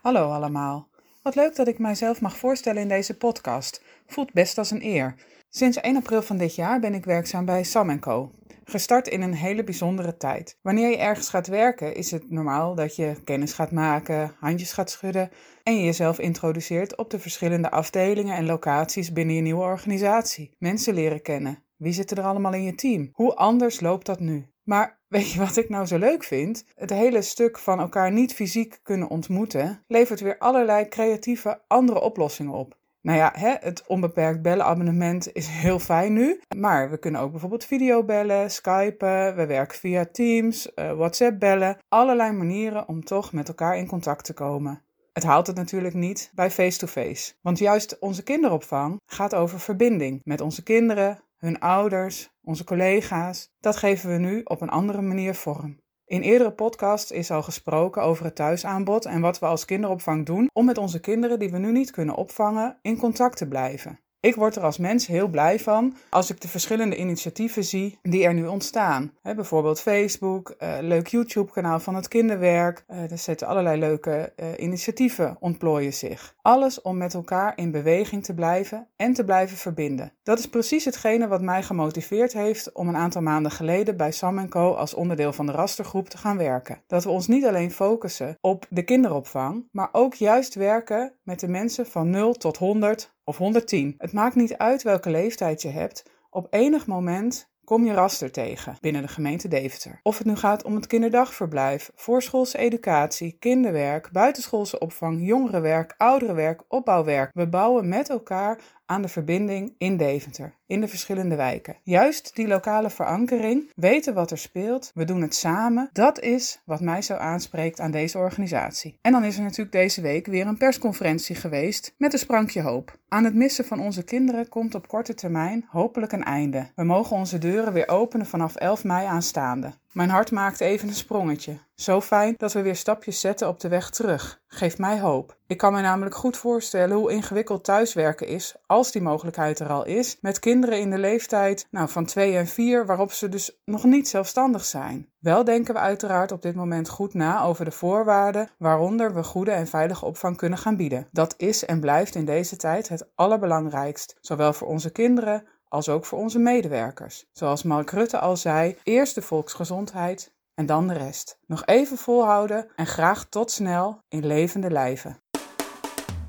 Hallo 0.01 0.31
allemaal. 0.31 0.87
Wat 1.21 1.35
leuk 1.35 1.55
dat 1.55 1.67
ik 1.67 1.79
mijzelf 1.79 2.21
mag 2.21 2.37
voorstellen 2.37 2.81
in 2.81 2.87
deze 2.87 3.17
podcast. 3.17 3.83
Voelt 4.07 4.33
best 4.33 4.57
als 4.57 4.71
een 4.71 4.85
eer. 4.85 5.15
Sinds 5.49 5.77
1 5.77 5.95
april 5.95 6.21
van 6.21 6.37
dit 6.37 6.55
jaar 6.55 6.79
ben 6.79 6.93
ik 6.93 7.05
werkzaam 7.05 7.45
bij 7.45 7.63
Sam 7.63 7.99
Co. 7.99 8.31
Gestart 8.71 9.07
in 9.07 9.21
een 9.21 9.33
hele 9.33 9.63
bijzondere 9.63 10.17
tijd. 10.17 10.57
Wanneer 10.61 10.89
je 10.89 10.97
ergens 10.97 11.29
gaat 11.29 11.47
werken, 11.47 11.95
is 11.95 12.11
het 12.11 12.29
normaal 12.29 12.75
dat 12.75 12.95
je 12.95 13.15
kennis 13.23 13.53
gaat 13.53 13.71
maken, 13.71 14.35
handjes 14.39 14.71
gaat 14.71 14.89
schudden 14.89 15.29
en 15.63 15.77
je 15.77 15.83
jezelf 15.83 16.19
introduceert 16.19 16.97
op 16.97 17.09
de 17.09 17.19
verschillende 17.19 17.71
afdelingen 17.71 18.35
en 18.35 18.45
locaties 18.45 19.13
binnen 19.13 19.35
je 19.35 19.41
nieuwe 19.41 19.63
organisatie. 19.63 20.55
Mensen 20.57 20.93
leren 20.93 21.21
kennen, 21.21 21.63
Wie 21.77 21.93
zit 21.93 22.11
er 22.11 22.21
allemaal 22.21 22.53
in 22.53 22.63
je 22.63 22.75
team? 22.75 23.09
Hoe 23.11 23.35
anders 23.35 23.79
loopt 23.79 24.05
dat 24.05 24.19
nu? 24.19 24.45
Maar 24.63 24.99
weet 25.07 25.31
je 25.31 25.39
wat 25.39 25.57
ik 25.57 25.69
nou 25.69 25.85
zo 25.85 25.97
leuk 25.97 26.23
vind? 26.23 26.65
Het 26.75 26.89
hele 26.89 27.21
stuk 27.21 27.59
van 27.59 27.79
elkaar 27.79 28.11
niet 28.11 28.33
fysiek 28.33 28.79
kunnen 28.83 29.09
ontmoeten 29.09 29.83
levert 29.87 30.19
weer 30.19 30.37
allerlei 30.37 30.87
creatieve 30.87 31.61
andere 31.67 32.01
oplossingen 32.01 32.53
op. 32.53 32.79
Nou 33.01 33.17
ja, 33.17 33.31
hè, 33.35 33.55
het 33.59 33.83
onbeperkt 33.87 34.41
bellenabonnement 34.41 35.33
is 35.33 35.47
heel 35.47 35.79
fijn 35.79 36.13
nu. 36.13 36.41
Maar 36.55 36.89
we 36.89 36.97
kunnen 36.97 37.21
ook 37.21 37.31
bijvoorbeeld 37.31 37.65
videobellen, 37.65 38.51
skypen, 38.51 39.35
we 39.35 39.45
werken 39.45 39.77
via 39.77 40.05
Teams, 40.05 40.71
uh, 40.75 40.91
WhatsApp 40.91 41.39
bellen. 41.39 41.77
Allerlei 41.87 42.31
manieren 42.31 42.87
om 42.87 43.03
toch 43.03 43.33
met 43.33 43.47
elkaar 43.47 43.77
in 43.77 43.87
contact 43.87 44.25
te 44.25 44.33
komen. 44.33 44.83
Het 45.13 45.23
haalt 45.23 45.47
het 45.47 45.55
natuurlijk 45.55 45.93
niet 45.93 46.31
bij 46.33 46.51
face-to-face. 46.51 47.33
Want 47.41 47.59
juist 47.59 47.99
onze 47.99 48.23
kinderopvang 48.23 49.01
gaat 49.05 49.35
over 49.35 49.59
verbinding 49.59 50.21
met 50.23 50.41
onze 50.41 50.63
kinderen, 50.63 51.19
hun 51.37 51.59
ouders, 51.59 52.29
onze 52.43 52.63
collega's. 52.63 53.49
Dat 53.59 53.75
geven 53.75 54.09
we 54.09 54.17
nu 54.17 54.41
op 54.43 54.61
een 54.61 54.69
andere 54.69 55.01
manier 55.01 55.35
vorm. 55.35 55.79
In 56.11 56.21
eerdere 56.21 56.51
podcasts 56.51 57.11
is 57.11 57.31
al 57.31 57.43
gesproken 57.43 58.01
over 58.03 58.25
het 58.25 58.35
thuisaanbod 58.35 59.05
en 59.05 59.21
wat 59.21 59.39
we 59.39 59.45
als 59.45 59.65
kinderopvang 59.65 60.25
doen 60.25 60.49
om 60.53 60.65
met 60.65 60.77
onze 60.77 60.99
kinderen 60.99 61.39
die 61.39 61.51
we 61.51 61.57
nu 61.57 61.71
niet 61.71 61.91
kunnen 61.91 62.15
opvangen 62.15 62.77
in 62.81 62.97
contact 62.97 63.37
te 63.37 63.47
blijven. 63.47 63.99
Ik 64.19 64.35
word 64.35 64.55
er 64.55 64.63
als 64.63 64.77
mens 64.77 65.07
heel 65.07 65.27
blij 65.27 65.59
van 65.59 65.95
als 66.09 66.29
ik 66.29 66.41
de 66.41 66.47
verschillende 66.47 66.97
initiatieven 66.97 67.63
zie 67.63 67.99
die 68.01 68.23
er 68.23 68.33
nu 68.33 68.47
ontstaan. 68.47 69.13
bijvoorbeeld 69.21 69.81
Facebook, 69.81 70.55
uh, 70.59 70.77
leuk 70.81 71.07
YouTube-kanaal 71.07 71.79
van 71.79 71.95
het 71.95 72.07
kinderwerk. 72.07 72.83
Uh, 72.89 73.11
er 73.11 73.17
zitten 73.17 73.47
allerlei 73.47 73.79
leuke 73.79 74.33
uh, 74.35 74.47
initiatieven 74.57 75.37
ontplooien 75.39 75.93
zich. 75.93 76.35
Alles 76.41 76.81
om 76.81 76.97
met 76.97 77.13
elkaar 77.13 77.53
in 77.55 77.71
beweging 77.71 78.23
te 78.23 78.33
blijven 78.33 78.87
en 78.95 79.13
te 79.13 79.25
blijven 79.25 79.57
verbinden. 79.57 80.11
Dat 80.23 80.39
is 80.39 80.49
precies 80.49 80.85
hetgene 80.85 81.27
wat 81.27 81.41
mij 81.41 81.63
gemotiveerd 81.63 82.33
heeft 82.33 82.71
om 82.71 82.87
een 82.87 82.95
aantal 82.95 83.21
maanden 83.21 83.51
geleden 83.51 83.97
bij 83.97 84.11
Sam 84.11 84.49
Co 84.49 84.73
als 84.73 84.93
onderdeel 84.93 85.33
van 85.33 85.45
de 85.45 85.51
rastergroep 85.51 86.09
te 86.09 86.17
gaan 86.17 86.37
werken. 86.37 86.83
Dat 86.87 87.03
we 87.03 87.09
ons 87.09 87.27
niet 87.27 87.45
alleen 87.45 87.71
focussen 87.71 88.37
op 88.41 88.65
de 88.69 88.83
kinderopvang, 88.83 89.67
maar 89.71 89.89
ook 89.91 90.13
juist 90.13 90.55
werken 90.55 91.13
met 91.23 91.39
de 91.39 91.47
mensen 91.47 91.85
van 91.85 92.09
0 92.09 92.33
tot 92.33 92.57
100 92.57 93.15
of 93.23 93.37
110. 93.37 93.95
Het 93.97 94.13
maakt 94.13 94.35
niet 94.35 94.57
uit 94.57 94.83
welke 94.83 95.09
leeftijd 95.09 95.61
je 95.61 95.69
hebt. 95.69 96.03
Op 96.29 96.47
enig 96.49 96.87
moment 96.87 97.51
kom 97.63 97.85
je 97.85 97.93
raster 97.93 98.31
tegen 98.31 98.77
binnen 98.81 99.01
de 99.01 99.07
gemeente 99.07 99.47
Deventer. 99.47 99.99
Of 100.03 100.17
het 100.17 100.27
nu 100.27 100.35
gaat 100.35 100.63
om 100.63 100.75
het 100.75 100.87
kinderdagverblijf, 100.87 101.91
voorschoolse 101.95 102.57
educatie, 102.57 103.35
kinderwerk, 103.39 104.11
buitenschoolse 104.11 104.79
opvang, 104.79 105.27
jongerenwerk, 105.27 105.93
ouderenwerk, 105.97 106.63
opbouwwerk. 106.67 107.31
We 107.33 107.47
bouwen 107.47 107.87
met 107.87 108.09
elkaar 108.09 108.59
aan 108.91 109.01
de 109.01 109.07
verbinding 109.07 109.75
in 109.77 109.97
Deventer, 109.97 110.53
in 110.65 110.81
de 110.81 110.87
verschillende 110.87 111.35
wijken. 111.35 111.75
Juist 111.83 112.35
die 112.35 112.47
lokale 112.47 112.89
verankering, 112.89 113.71
weten 113.75 114.13
wat 114.13 114.31
er 114.31 114.37
speelt, 114.37 114.91
we 114.93 115.05
doen 115.05 115.21
het 115.21 115.35
samen, 115.35 115.89
dat 115.93 116.19
is 116.19 116.61
wat 116.65 116.81
mij 116.81 117.01
zo 117.01 117.13
aanspreekt 117.13 117.79
aan 117.79 117.91
deze 117.91 118.17
organisatie. 118.17 118.97
En 119.01 119.11
dan 119.11 119.23
is 119.23 119.37
er 119.37 119.43
natuurlijk 119.43 119.71
deze 119.71 120.01
week 120.01 120.25
weer 120.25 120.47
een 120.47 120.57
persconferentie 120.57 121.35
geweest 121.35 121.93
met 121.97 122.13
een 122.13 122.19
sprankje 122.19 122.61
hoop. 122.61 122.99
Aan 123.07 123.23
het 123.23 123.35
missen 123.35 123.65
van 123.65 123.79
onze 123.79 124.03
kinderen 124.03 124.49
komt 124.49 124.75
op 124.75 124.87
korte 124.87 125.13
termijn 125.13 125.65
hopelijk 125.69 126.11
een 126.11 126.23
einde. 126.23 126.67
We 126.75 126.83
mogen 126.83 127.15
onze 127.15 127.37
deuren 127.37 127.73
weer 127.73 127.87
openen 127.87 128.25
vanaf 128.25 128.55
11 128.55 128.83
mei 128.83 129.05
aanstaande. 129.05 129.73
Mijn 129.91 130.09
hart 130.09 130.31
maakt 130.31 130.59
even 130.59 130.87
een 130.87 130.93
sprongetje. 130.93 131.57
Zo 131.75 132.01
fijn 132.01 132.33
dat 132.37 132.53
we 132.53 132.61
weer 132.61 132.75
stapjes 132.75 133.19
zetten 133.19 133.47
op 133.47 133.59
de 133.59 133.67
weg 133.67 133.89
terug. 133.89 134.41
Geeft 134.47 134.77
mij 134.77 134.99
hoop. 134.99 135.37
Ik 135.47 135.57
kan 135.57 135.73
me 135.73 135.81
namelijk 135.81 136.15
goed 136.15 136.37
voorstellen 136.37 136.97
hoe 136.97 137.11
ingewikkeld 137.11 137.63
thuiswerken 137.63 138.27
is, 138.27 138.55
als 138.65 138.91
die 138.91 139.01
mogelijkheid 139.01 139.59
er 139.59 139.69
al 139.69 139.85
is, 139.85 140.17
met 140.21 140.39
kinderen 140.39 140.79
in 140.79 140.89
de 140.89 140.97
leeftijd 140.97 141.67
nou, 141.71 141.89
van 141.89 142.05
2 142.05 142.37
en 142.37 142.47
4, 142.47 142.85
waarop 142.85 143.11
ze 143.11 143.29
dus 143.29 143.61
nog 143.65 143.83
niet 143.83 144.07
zelfstandig 144.07 144.65
zijn. 144.65 145.09
Wel 145.19 145.43
denken 145.43 145.73
we 145.73 145.79
uiteraard 145.79 146.31
op 146.31 146.41
dit 146.41 146.55
moment 146.55 146.89
goed 146.89 147.13
na 147.13 147.43
over 147.43 147.65
de 147.65 147.71
voorwaarden 147.71 148.49
waaronder 148.57 149.13
we 149.13 149.23
goede 149.23 149.51
en 149.51 149.67
veilige 149.67 150.05
opvang 150.05 150.37
kunnen 150.37 150.59
gaan 150.59 150.75
bieden. 150.75 151.07
Dat 151.11 151.33
is 151.37 151.65
en 151.65 151.79
blijft 151.79 152.15
in 152.15 152.25
deze 152.25 152.55
tijd 152.55 152.89
het 152.89 153.09
allerbelangrijkst, 153.15 154.17
zowel 154.21 154.53
voor 154.53 154.67
onze 154.67 154.91
kinderen 154.91 155.43
als 155.71 155.89
ook 155.89 156.05
voor 156.05 156.19
onze 156.19 156.39
medewerkers. 156.39 157.25
Zoals 157.31 157.63
Mark 157.63 157.91
Rutte 157.91 158.19
al 158.19 158.37
zei, 158.37 158.77
eerst 158.83 159.15
de 159.15 159.21
volksgezondheid 159.21 160.33
en 160.53 160.65
dan 160.65 160.87
de 160.87 160.93
rest. 160.93 161.37
Nog 161.47 161.65
even 161.65 161.97
volhouden 161.97 162.67
en 162.75 162.87
graag 162.87 163.25
tot 163.29 163.51
snel 163.51 164.03
in 164.07 164.25
levende 164.25 164.71
lijven. 164.71 165.21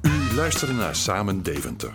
U 0.02 0.34
luisterde 0.34 0.72
naar 0.72 0.96
Samen 0.96 1.42
Deventer. 1.42 1.92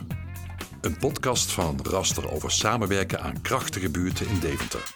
Een 0.82 0.98
podcast 0.98 1.52
van 1.52 1.80
Raster 1.84 2.32
over 2.32 2.52
samenwerken 2.52 3.22
aan 3.22 3.42
krachtige 3.42 3.90
buurten 3.90 4.28
in 4.28 4.40
Deventer. 4.40 4.94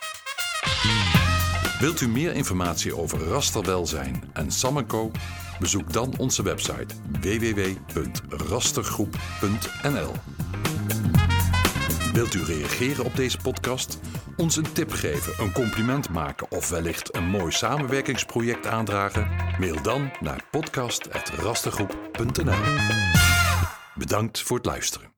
Wilt 1.79 2.01
u 2.01 2.07
meer 2.07 2.33
informatie 2.33 2.97
over 2.97 3.19
rasterwelzijn 3.19 4.23
en 4.33 4.51
Samenco? 4.51 5.11
Bezoek 5.59 5.93
dan 5.93 6.13
onze 6.17 6.43
website 6.43 6.95
www.rastergroep.nl. 7.21 10.11
Wilt 12.13 12.33
u 12.33 12.43
reageren 12.43 13.05
op 13.05 13.15
deze 13.15 13.37
podcast? 13.37 13.99
Ons 14.37 14.55
een 14.55 14.73
tip 14.73 14.91
geven, 14.91 15.43
een 15.43 15.51
compliment 15.51 16.09
maken 16.09 16.51
of 16.51 16.69
wellicht 16.69 17.15
een 17.15 17.27
mooi 17.27 17.51
samenwerkingsproject 17.51 18.67
aandragen? 18.67 19.27
Mail 19.59 19.81
dan 19.81 20.11
naar 20.19 20.43
podcast.rastergroep.nl. 20.51 22.61
Bedankt 23.95 24.41
voor 24.41 24.57
het 24.57 24.65
luisteren. 24.65 25.10